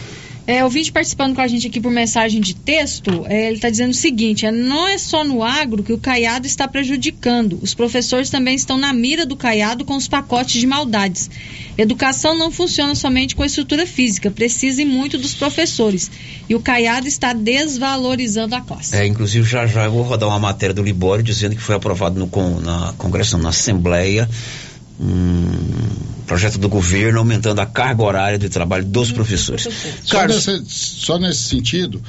[0.48, 3.91] É, ouvinte participando com a gente aqui por mensagem de texto, é, ele está dizendo
[3.91, 7.58] o seguinte: é, não é só no agro que o caiado está prejudicando.
[7.64, 11.30] Os professores também estão na mira do caiado com os pacotes de maldades.
[11.76, 16.12] Educação não funciona somente com a estrutura física, precisa muito dos professores.
[16.48, 18.96] E o caiado está desvalorizando a classe.
[18.96, 22.20] É, inclusive já já eu vou rodar uma matéria do Libório dizendo que foi aprovado
[22.20, 22.30] no
[22.62, 24.30] na Congresso, na Assembleia,
[25.00, 29.68] um projeto do governo aumentando a carga horária de trabalho dos professores.
[30.04, 32.02] Só, nesse, só nesse sentido,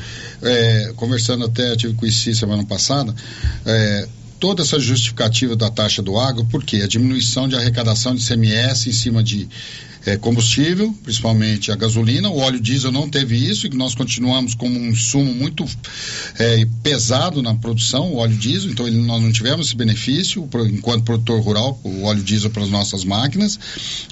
[0.43, 3.15] é, conversando até, eu tive com o ICI semana passada,
[3.65, 4.09] é,
[4.39, 6.83] toda essa justificativa da taxa do agro, por quê?
[6.83, 9.49] A diminuição de arrecadação de CMS em cima de
[10.07, 12.31] é, combustível, principalmente a gasolina.
[12.31, 15.65] O óleo diesel não teve isso e nós continuamos como um insumo muito
[16.39, 21.05] é, pesado na produção, o óleo diesel, então ele, nós não tivemos esse benefício enquanto
[21.05, 23.59] produtor rural, o óleo diesel para as nossas máquinas.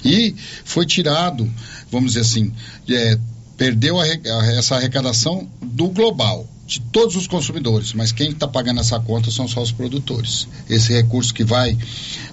[0.03, 0.35] E
[0.65, 1.49] foi tirado,
[1.89, 2.51] vamos dizer assim,
[2.89, 3.17] é,
[3.57, 6.49] perdeu a a- essa arrecadação do global.
[6.65, 10.47] De todos os consumidores, mas quem está pagando essa conta são só os produtores.
[10.67, 11.77] Esse recurso que vai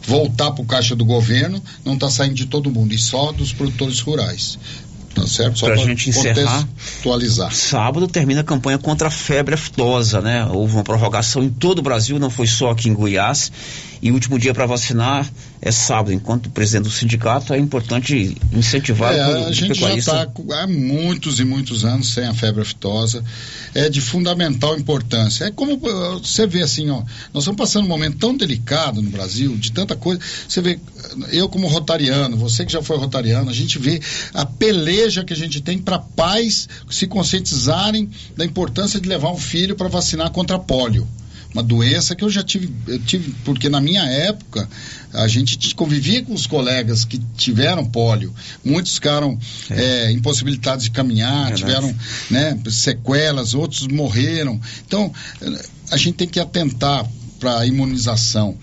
[0.06, 3.52] voltar para o caixa do governo não está saindo de todo mundo, e só dos
[3.52, 4.58] produtores rurais.
[5.14, 5.58] Tá certo?
[5.58, 6.66] Só Pra pra gente encerrar.
[6.66, 7.54] contextualizar.
[7.54, 10.46] Sábado termina a campanha contra a febre aftosa, né?
[10.46, 13.52] Houve uma prorrogação em todo o Brasil, não foi só aqui em Goiás.
[14.02, 15.30] E o último dia para vacinar
[15.60, 16.12] é sábado.
[16.12, 21.38] Enquanto presidente do sindicato, é importante incentivar É, o a gente já está há muitos
[21.38, 23.22] e muitos anos sem a febre aftosa.
[23.72, 25.44] É de fundamental importância.
[25.44, 25.78] É como
[26.20, 29.94] você vê assim, ó, nós estamos passando um momento tão delicado no Brasil, de tanta
[29.94, 30.20] coisa.
[30.48, 30.80] Você vê,
[31.30, 34.00] eu como rotariano, você que já foi rotariano, a gente vê
[34.34, 39.38] a peleja que a gente tem para pais se conscientizarem da importância de levar um
[39.38, 41.06] filho para vacinar contra pólio
[41.52, 44.68] uma doença que eu já tive, eu tive, porque na minha época
[45.12, 48.34] a gente convivia com os colegas que tiveram pólio,
[48.64, 49.38] muitos ficaram
[49.70, 51.94] é, impossibilitados de caminhar, tiveram
[52.30, 54.60] né, sequelas, outros morreram.
[54.86, 55.12] Então
[55.90, 57.06] a gente tem que atentar
[57.38, 58.56] para a imunização,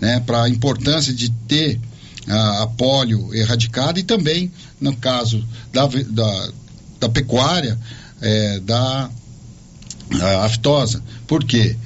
[0.00, 1.80] né, para a importância de ter
[2.28, 6.48] a, a pólio erradicada e também no caso da, da,
[7.00, 7.78] da pecuária,
[8.20, 9.10] eh, da
[10.20, 11.02] a aftosa.
[11.26, 11.76] Por quê?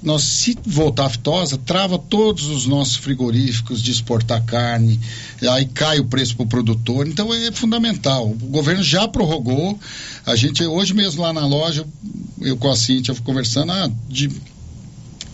[0.00, 5.00] Nós, se voltar a aftosa, trava todos os nossos frigoríficos de exportar carne,
[5.50, 8.28] aí cai o preço para o produtor, então é fundamental.
[8.28, 9.78] O governo já prorrogou,
[10.24, 11.84] a gente, hoje mesmo lá na loja,
[12.40, 14.30] eu com a Cíntia conversando, ah, de,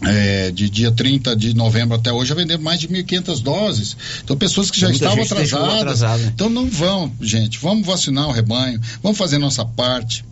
[0.02, 3.96] é, de dia 30 de novembro até hoje, já vendemos mais de 1.500 doses.
[4.22, 5.74] Então, pessoas que já Muita estavam atrasadas.
[5.74, 6.22] atrasada.
[6.34, 10.24] Então, não vão, gente, vamos vacinar o rebanho, vamos fazer nossa parte.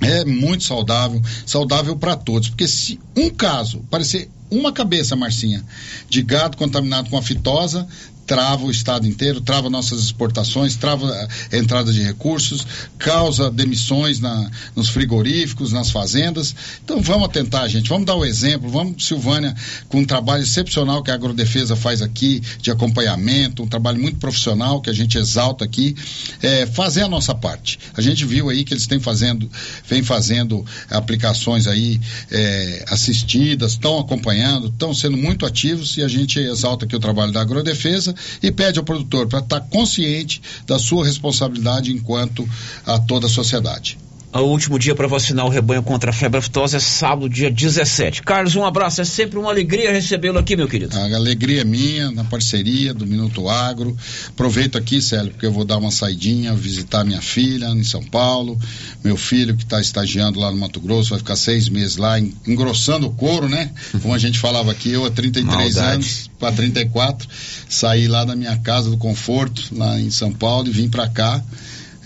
[0.00, 5.64] É muito saudável, saudável para todos, porque se um caso parecer uma cabeça, Marcinha,
[6.08, 7.86] de gado contaminado com a fitosa,
[8.26, 11.06] trava o estado inteiro, trava nossas exportações, trava
[11.52, 12.66] a entrada de recursos,
[12.98, 16.54] causa demissões na, nos frigoríficos, nas fazendas.
[16.82, 19.54] Então vamos atentar, gente, vamos dar o exemplo, vamos, Silvânia,
[19.88, 24.80] com um trabalho excepcional que a Agrodefesa faz aqui, de acompanhamento, um trabalho muito profissional
[24.80, 25.94] que a gente exalta aqui,
[26.42, 27.78] é, fazer a nossa parte.
[27.94, 29.50] A gente viu aí que eles têm fazendo,
[29.86, 32.00] vem fazendo aplicações aí
[32.30, 37.32] é, assistidas, estão acompanhando, estão sendo muito ativos e a gente exalta aqui o trabalho
[37.32, 42.48] da Agrodefesa e pede ao produtor para estar consciente da sua responsabilidade enquanto
[42.86, 43.98] a toda a sociedade.
[44.34, 48.20] O último dia para vacinar o rebanho contra a febre aftosa é sábado, dia 17.
[48.22, 49.00] Carlos, um abraço.
[49.00, 50.96] É sempre uma alegria recebê-lo aqui, meu querido.
[50.98, 53.96] A alegria é minha na parceria do Minuto Agro.
[54.28, 58.58] Aproveito aqui, Célio, porque eu vou dar uma saidinha, visitar minha filha em São Paulo,
[59.04, 62.34] meu filho que está estagiando lá no Mato Grosso, vai ficar seis meses lá, en-
[62.44, 63.70] engrossando o couro, né?
[64.02, 65.44] Como a gente falava aqui, eu há 33
[65.76, 65.94] Maldade.
[65.94, 67.28] anos para 34,
[67.68, 71.40] saí lá da minha casa do conforto, lá em São Paulo, e vim para cá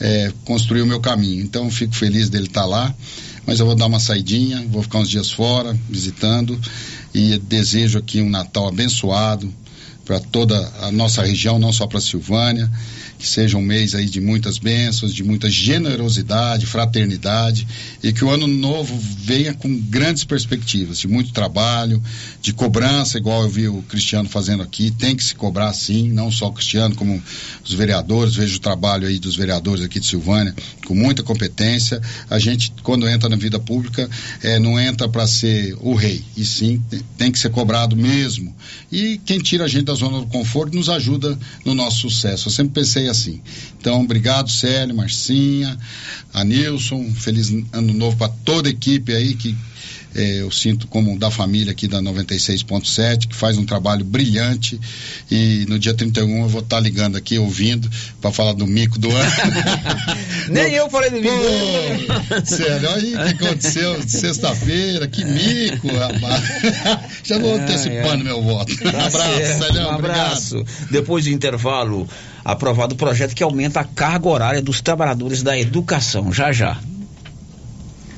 [0.01, 1.43] é, construir o meu caminho.
[1.43, 2.95] Então, fico feliz dele estar lá,
[3.47, 6.59] mas eu vou dar uma saidinha, vou ficar uns dias fora, visitando,
[7.15, 9.53] e desejo aqui um Natal abençoado
[10.05, 12.71] para toda a nossa região, não só para Silvânia,
[13.19, 17.67] que seja um mês aí de muitas bênçãos, de muita generosidade, fraternidade,
[18.03, 22.03] e que o ano novo venha com grandes perspectivas, de muito trabalho,
[22.41, 26.31] de cobrança, igual eu vi o Cristiano fazendo aqui, tem que se cobrar sim, não
[26.31, 27.21] só o Cristiano, como
[27.65, 30.55] os vereadores, vejo o trabalho aí dos vereadores aqui de Silvânia,
[30.87, 32.01] com muita competência.
[32.31, 34.09] A gente, quando entra na vida pública,
[34.43, 36.83] eh, não entra para ser o rei, e sim
[37.17, 38.55] tem que ser cobrado mesmo.
[38.91, 42.49] E quem tira a gente da zona do conforto nos ajuda no nosso sucesso.
[42.49, 43.41] Eu sempre pensei assim.
[43.79, 45.79] Então, obrigado, Célio, Marcinha,
[46.33, 49.57] Anilson, feliz ano novo para toda a equipe aí que
[50.15, 54.81] eh, eu sinto como da família aqui da 96.7, que faz um trabalho brilhante.
[55.31, 57.91] E no dia 31 eu vou estar ligando aqui, ouvindo,
[58.21, 59.33] para falar do mico do ano.
[60.51, 61.35] Nem eu falei do mico.
[61.37, 66.45] Pô, Sério, olha aí o que aconteceu sexta-feira, que mico, rapaz.
[67.25, 68.23] Já vou Ai, antecipando ai.
[68.23, 68.77] meu voto.
[68.79, 70.65] Tá abraço, Célio, um abraço.
[70.91, 72.09] Depois do intervalo,
[72.45, 76.33] aprovado o projeto que aumenta a carga horária dos trabalhadores da educação.
[76.33, 76.79] Já já.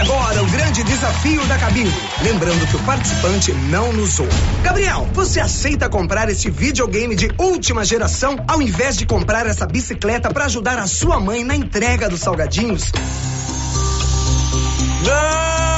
[0.00, 1.92] Agora, o grande desafio da cabine.
[2.22, 4.32] Lembrando que o participante não nos ouve.
[4.62, 10.30] Gabriel, você aceita comprar este videogame de última geração ao invés de comprar essa bicicleta
[10.32, 12.90] para ajudar a sua mãe na entrega dos salgadinhos?
[15.04, 15.69] Não!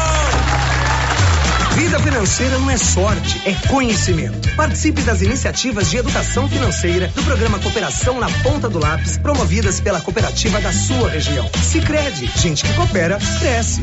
[1.76, 4.54] Vida financeira não é sorte, é conhecimento.
[4.54, 10.00] Participe das iniciativas de educação financeira do programa Cooperação na Ponta do Lápis, promovidas pela
[10.00, 11.50] cooperativa da sua região.
[11.62, 13.82] Sicredi, gente que coopera, cresce.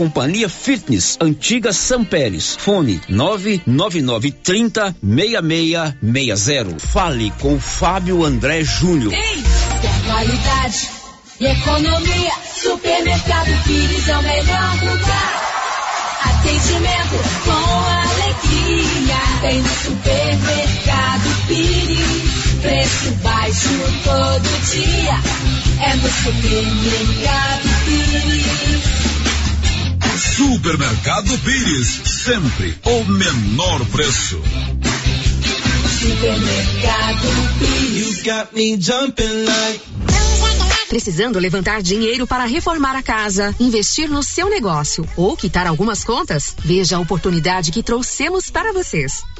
[0.00, 2.56] Companhia Fitness, antiga São Pérez.
[2.56, 6.78] Fone 99930 6660.
[6.78, 9.12] Fale com Fábio André Júnior.
[9.12, 10.88] Quer qualidade
[11.38, 12.32] e economia?
[12.62, 15.34] Supermercado Pires é o melhor lugar.
[16.24, 17.52] Atendimento com
[18.00, 19.20] alegria.
[19.42, 22.62] Tem no supermercado Pires.
[22.62, 23.68] Preço baixo
[24.02, 25.20] todo dia.
[25.84, 29.09] É no supermercado Pires.
[30.20, 34.38] Supermercado Pires, sempre o menor preço.
[35.98, 37.26] Supermercado
[37.58, 38.18] Pires.
[38.18, 39.80] You got me jumping like.
[40.90, 46.54] Precisando levantar dinheiro para reformar a casa, investir no seu negócio ou quitar algumas contas?
[46.58, 49.22] Veja a oportunidade que trouxemos para vocês.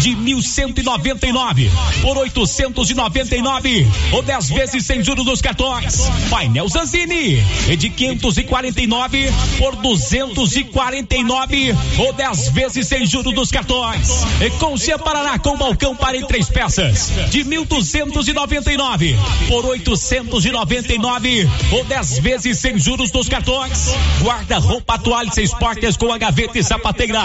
[0.00, 1.70] de 1199
[2.02, 6.08] por 899 ou 10 vezes sem juros dos cartões.
[6.30, 7.42] Painel Zanzini
[7.76, 14.22] de 549 por 249 ou 10 vezes sem juros dos cartões.
[14.40, 19.16] E com Paraná com balcão para em três peças de 1299
[19.48, 23.90] por 899 ou 10 vezes sem juros dos cartões.
[24.22, 27.20] Guarda-roupa toalha seis portas com a gaveta e sapateira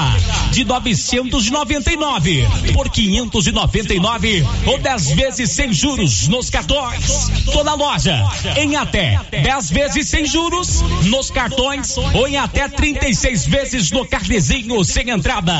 [0.52, 7.32] de 999 por 599 ou 10 vezes sem juros nos cartões.
[7.52, 8.24] Toda loja
[8.58, 14.84] em até 10 vezes sem juros nos cartões ou em até 36 vezes no carnezinho
[14.84, 15.54] sem entrada.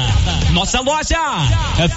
[0.52, 1.20] Nossa loja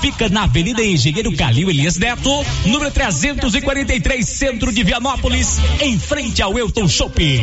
[0.00, 2.30] fica na Avenida Engenheiro Calil Elias Neto,
[2.64, 7.42] número 343, centro de Vianópolis, em frente ao Elton Shopping.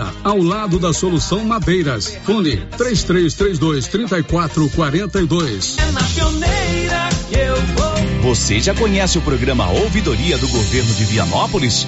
[0.01, 2.17] Pioneira, ao lado da Solução Madeiras.
[2.23, 5.77] Fone 3332 3442.
[5.77, 8.31] É na pioneira que eu vou.
[8.31, 11.87] Você já conhece o programa Ouvidoria do Governo de Vianópolis?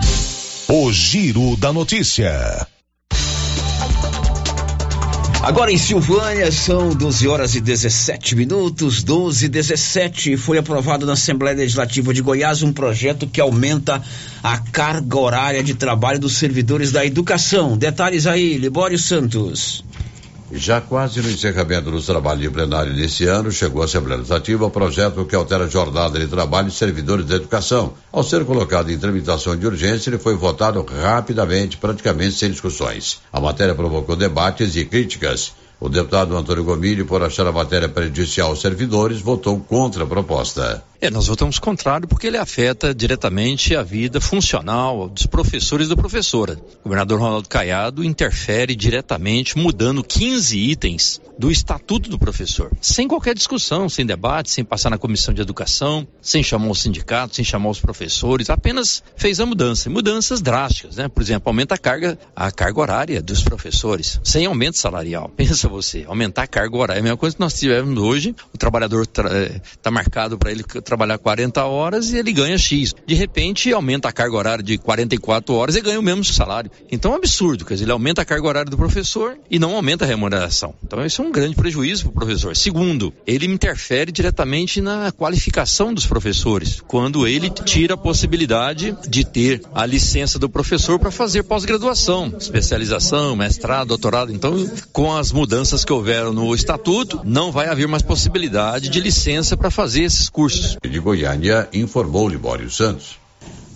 [0.67, 2.65] O Giro da Notícia.
[5.43, 10.37] Agora em Silvânia são 12 horas e 17 minutos, 12 e 17.
[10.37, 14.01] Foi aprovado na Assembleia Legislativa de Goiás um projeto que aumenta
[14.43, 17.75] a carga horária de trabalho dos servidores da educação.
[17.75, 19.83] Detalhes aí, Libório Santos.
[20.53, 24.69] Já quase no encerramento dos trabalhos de plenário desse ano, chegou à Assembleia Legislativa o
[24.69, 27.93] projeto que altera a jornada de trabalho de servidores da educação.
[28.11, 33.21] Ao ser colocado em tramitação de urgência, ele foi votado rapidamente, praticamente sem discussões.
[33.31, 35.53] A matéria provocou debates e críticas.
[35.79, 40.83] O deputado Antônio Gomilho, por achar a matéria prejudicial aos servidores, votou contra a proposta.
[41.03, 45.95] É, nós votamos contrário porque ele afeta diretamente a vida funcional dos professores e da
[45.95, 46.59] professora.
[46.81, 53.33] O governador Ronaldo Caiado interfere diretamente, mudando 15 itens do estatuto do professor, sem qualquer
[53.33, 57.71] discussão, sem debate, sem passar na comissão de educação, sem chamar os sindicatos, sem chamar
[57.71, 61.07] os professores, apenas fez a mudança, mudanças drásticas, né?
[61.07, 65.29] Por exemplo, aumenta a carga, a carga horária dos professores, sem aumento salarial.
[65.35, 68.57] Pensa você, aumentar a carga horária, é a mesma coisa que nós tivemos hoje, o
[68.59, 72.93] trabalhador está marcado para ele trabalhar 40 horas e ele ganha X.
[73.07, 76.69] De repente, aumenta a carga horária de 44 horas e ganha o mesmo salário.
[76.91, 79.75] Então é um absurdo, quer dizer, ele aumenta a carga horária do professor e não
[79.75, 80.75] aumenta a remuneração.
[80.83, 82.55] Então isso é um grande prejuízo para o professor.
[82.57, 89.61] Segundo, ele interfere diretamente na qualificação dos professores, quando ele tira a possibilidade de ter
[89.73, 94.33] a licença do professor para fazer pós-graduação, especialização, mestrado, doutorado.
[94.33, 99.55] Então, com as mudanças que houveram no estatuto, não vai haver mais possibilidade de licença
[99.55, 100.77] para fazer esses cursos.
[100.83, 103.19] De Goiânia, informou Libório Santos.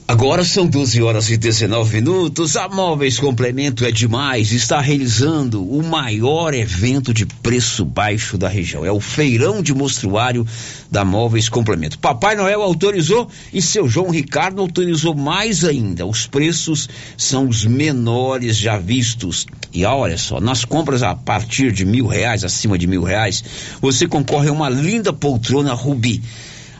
[0.08, 2.58] Agora são 12 horas e 19 minutos.
[2.58, 4.52] A Móveis Complemento é demais.
[4.52, 8.84] Está realizando o maior evento de preço baixo da região.
[8.84, 10.48] É o Feirão de Mostruário
[10.90, 12.00] da Móveis Complemento.
[12.00, 16.08] Papai Noel autorizou e seu João Ricardo autorizou mais ainda.
[16.08, 19.46] Os preços são os menores já vistos.
[19.72, 23.44] E olha só, nas compras a partir de mil reais, acima de mil reais,
[23.80, 26.24] você concorre a uma linda poltrona Rubi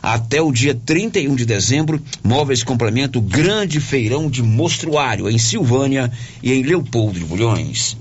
[0.06, 6.52] até o dia 31 de dezembro, Móveis Complemento Grande Feirão de Mostruário, em Silvânia e
[6.52, 7.96] em Leopoldo de Bulhões.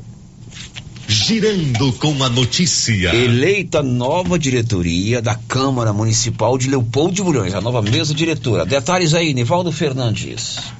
[1.07, 3.15] Girando com a notícia.
[3.15, 8.67] Eleita nova diretoria da Câmara Municipal de Leopoldo de Bulhões, a nova mesa diretora.
[8.67, 10.74] Detalhes aí, Nivaldo Fernandes.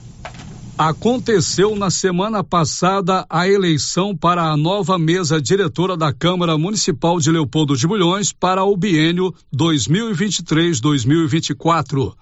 [0.77, 7.31] Aconteceu na semana passada a eleição para a nova mesa diretora da Câmara Municipal de
[7.31, 12.13] Leopoldo de Bulhões para o biênio 2023-2024.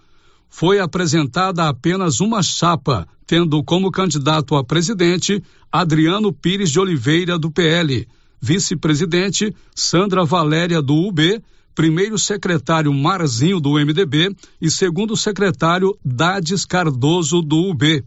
[0.48, 7.50] Foi apresentada apenas uma chapa, tendo como candidato a presidente Adriano Pires de Oliveira, do
[7.50, 8.08] PL,
[8.40, 11.42] vice-presidente Sandra Valéria, do UB,
[11.74, 18.06] primeiro secretário Marzinho, do MDB e segundo secretário Dades Cardoso, do UB.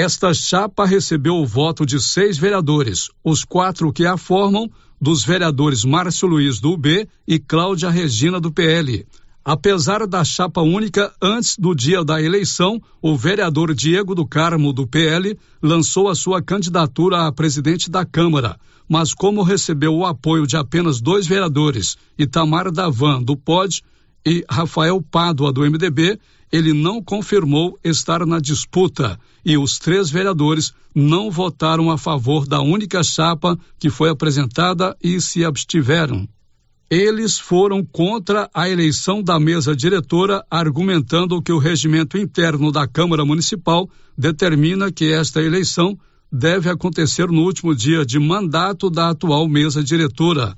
[0.00, 4.70] Esta chapa recebeu o voto de seis vereadores, os quatro que a formam,
[5.00, 9.04] dos vereadores Márcio Luiz do UB e Cláudia Regina do PL.
[9.44, 14.86] Apesar da chapa única, antes do dia da eleição, o vereador Diego do Carmo, do
[14.86, 18.56] PL, lançou a sua candidatura a presidente da Câmara,
[18.88, 23.82] mas como recebeu o apoio de apenas dois vereadores, Itamar Davan, do POD,
[24.24, 26.20] e Rafael Pádua, do MDB,
[26.52, 32.60] ele não confirmou estar na disputa e os três vereadores não votaram a favor da
[32.60, 36.28] única chapa que foi apresentada e se abstiveram.
[36.90, 43.26] Eles foram contra a eleição da mesa diretora, argumentando que o regimento interno da Câmara
[43.26, 45.98] Municipal determina que esta eleição
[46.32, 50.54] deve acontecer no último dia de mandato da atual mesa diretora.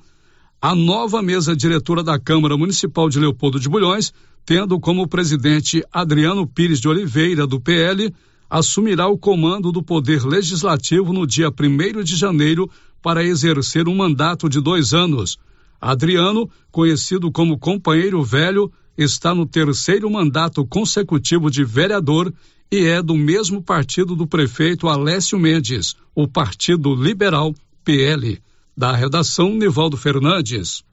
[0.63, 4.13] A nova mesa diretora da Câmara Municipal de Leopoldo de Bulhões
[4.45, 8.13] tendo como presidente Adriano Pires de Oliveira, do PL,
[8.49, 12.69] assumirá o comando do Poder Legislativo no dia 1 de janeiro
[13.01, 15.39] para exercer um mandato de dois anos.
[15.81, 22.33] Adriano, conhecido como Companheiro Velho, está no terceiro mandato consecutivo de vereador
[22.71, 27.55] e é do mesmo partido do prefeito Alessio Mendes, o Partido Liberal
[27.85, 28.39] PL.
[28.77, 30.85] Da redação, Nivaldo Fernandes.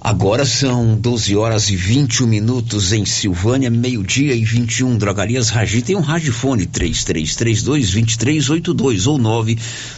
[0.00, 4.96] Agora são 12 horas e 21 minutos em Silvânia, meio-dia e 21.
[4.96, 9.18] Drogarias Ragi tem um radiofone 3332-2382 ou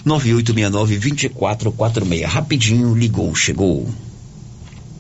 [0.07, 2.25] 99869-2446.
[2.25, 3.87] Rapidinho, ligou, chegou.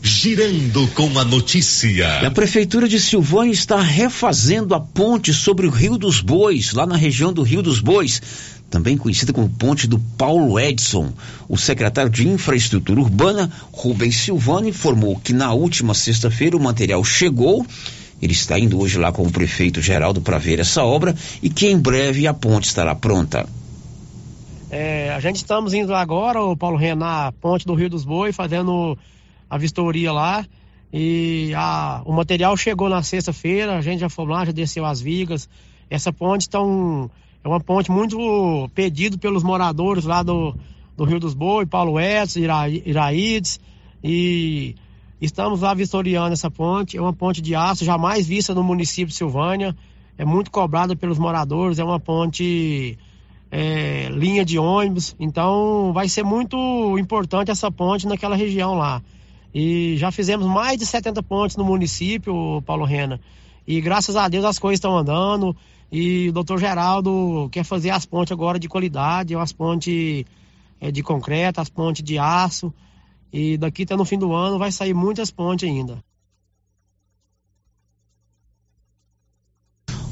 [0.02, 2.20] Girando com a notícia.
[2.22, 6.86] E a Prefeitura de Silvânia está refazendo a ponte sobre o Rio dos Bois, lá
[6.86, 8.20] na região do Rio dos Bois
[8.70, 11.12] também conhecida como Ponte do Paulo Edson.
[11.48, 17.66] O secretário de Infraestrutura Urbana, Rubens Silvano, informou que na última sexta-feira o material chegou.
[18.20, 21.66] Ele está indo hoje lá com o prefeito Geraldo para ver essa obra e que
[21.66, 23.46] em breve a ponte estará pronta.
[24.70, 28.98] É, a gente estamos indo agora, o Paulo Renan, ponte do Rio dos Bois, fazendo
[29.48, 30.44] a vistoria lá.
[30.92, 35.00] E a, o material chegou na sexta-feira, a gente já foi lá, já desceu as
[35.00, 35.48] vigas.
[35.90, 37.08] Essa ponte um
[37.44, 40.54] é uma ponte muito pedido pelos moradores lá do,
[40.96, 43.60] do Rio dos Boi, Paulo Edson, Ira, Iraídes,
[44.02, 44.74] e
[45.20, 46.96] estamos lá vistoriando essa ponte.
[46.96, 49.76] É uma ponte de aço jamais vista no município de Silvânia,
[50.16, 52.98] é muito cobrada pelos moradores, é uma ponte
[53.50, 59.00] é, linha de ônibus, então vai ser muito importante essa ponte naquela região lá.
[59.58, 63.20] E já fizemos mais de 70 pontes no município, Paulo Rena.
[63.66, 65.54] E graças a Deus as coisas estão andando.
[65.90, 70.24] E o doutor Geraldo quer fazer as pontes agora de qualidade, as pontes
[70.80, 72.72] é, de concreto, as pontes de aço.
[73.32, 75.98] E daqui até no fim do ano vai sair muitas pontes ainda.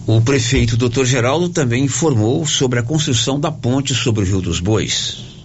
[0.09, 1.05] O prefeito Dr.
[1.05, 5.36] Geraldo também informou sobre a construção da ponte sobre o Rio dos Bois.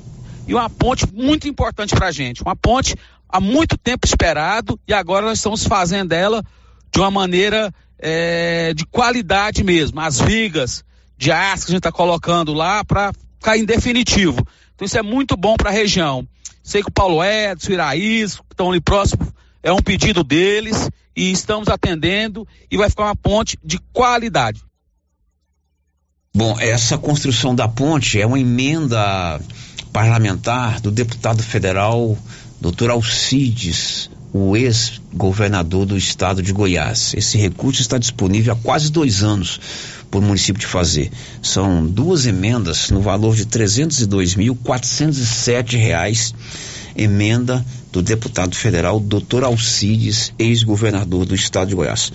[0.48, 2.96] E uma ponte muito importante para a gente, uma ponte
[3.32, 6.44] há muito tempo esperado e agora nós estamos fazendo ela
[6.92, 10.00] de uma maneira é, de qualidade mesmo.
[10.02, 10.84] As vigas
[11.18, 14.46] de aço que a gente está colocando lá para ficar em definitivo.
[14.76, 16.28] Então isso é muito bom para a região.
[16.64, 19.32] Sei que o Paulo Edson, o Iraís, que estão ali próximo,
[19.64, 24.62] é um pedido deles e estamos atendendo e vai ficar uma ponte de qualidade.
[26.34, 29.40] Bom, essa construção da ponte é uma emenda
[29.92, 32.18] parlamentar do deputado federal
[32.62, 32.92] Dr.
[32.92, 37.14] Alcides, o ex-governador do estado de Goiás.
[37.16, 39.60] Esse recurso está disponível há quase dois anos
[40.12, 41.12] para o município de fazer.
[41.42, 46.36] São duas emendas no valor de 302.407 reais,
[46.96, 49.44] emenda do deputado federal Dr.
[49.44, 52.14] Alcides, ex-governador do estado de Goiás,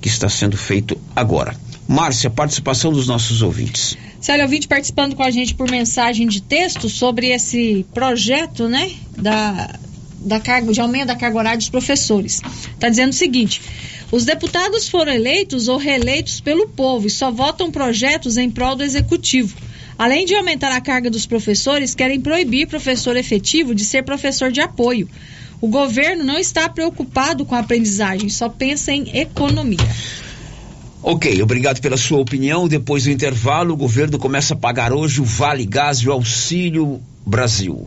[0.00, 1.56] que está sendo feito agora.
[1.88, 3.96] Márcia, participação dos nossos ouvintes.
[4.20, 9.78] Célio ouvinte participando com a gente por mensagem de texto sobre esse projeto, né, da,
[10.18, 12.40] da carga, de aumento da carga horária dos professores.
[12.74, 13.60] Está dizendo o seguinte:
[14.10, 18.82] os deputados foram eleitos ou reeleitos pelo povo e só votam projetos em prol do
[18.82, 19.56] executivo.
[19.98, 24.60] Além de aumentar a carga dos professores, querem proibir professor efetivo de ser professor de
[24.60, 25.08] apoio.
[25.60, 29.78] O governo não está preocupado com a aprendizagem, só pensa em economia.
[31.02, 32.68] Ok, obrigado pela sua opinião.
[32.68, 37.00] Depois do intervalo, o governo começa a pagar hoje o Vale Gás e o Auxílio
[37.26, 37.86] Brasil.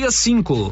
[0.09, 0.71] cinco.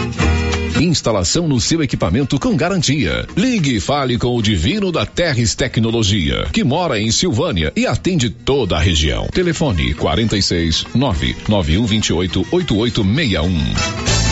[0.81, 3.27] Instalação no seu equipamento com garantia.
[3.37, 8.29] Ligue e fale com o Divino da Terres Tecnologia, que mora em Silvânia e atende
[8.29, 9.27] toda a região.
[9.31, 14.31] Telefone 46 99128 8861.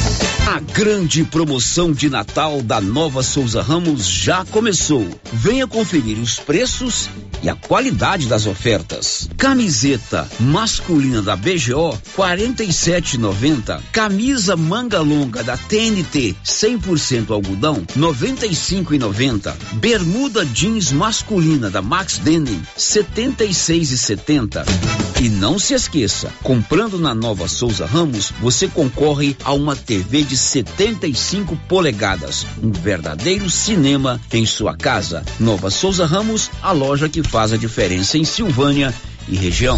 [0.49, 5.07] A grande promoção de Natal da Nova Souza Ramos já começou.
[5.31, 7.07] Venha conferir os preços
[7.41, 9.29] e a qualidade das ofertas.
[9.37, 13.81] Camiseta masculina da BGO 47,90.
[13.91, 19.53] Camisa manga longa da TNT 100% algodão 95,90.
[19.73, 25.08] Bermuda jeans masculina da Max Denim 76,70.
[25.21, 30.37] E não se esqueça, comprando na Nova Souza Ramos, você concorre a uma TV de
[30.37, 32.47] 75 polegadas.
[32.63, 35.25] Um verdadeiro cinema em sua casa.
[35.37, 38.95] Nova Souza Ramos, a loja que faz a diferença em Silvânia
[39.27, 39.77] e região.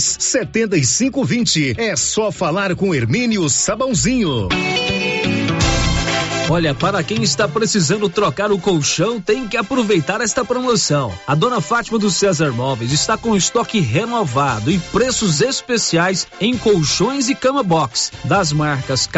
[0.00, 1.74] 7520.
[1.78, 4.48] É só falar com Hermínio Sabãozinho.
[6.48, 11.12] Olha, para quem está precisando trocar o colchão, tem que aproveitar esta promoção.
[11.26, 17.28] A dona Fátima do César Móveis está com estoque renovado e preços especiais em colchões
[17.28, 19.08] e cama box das marcas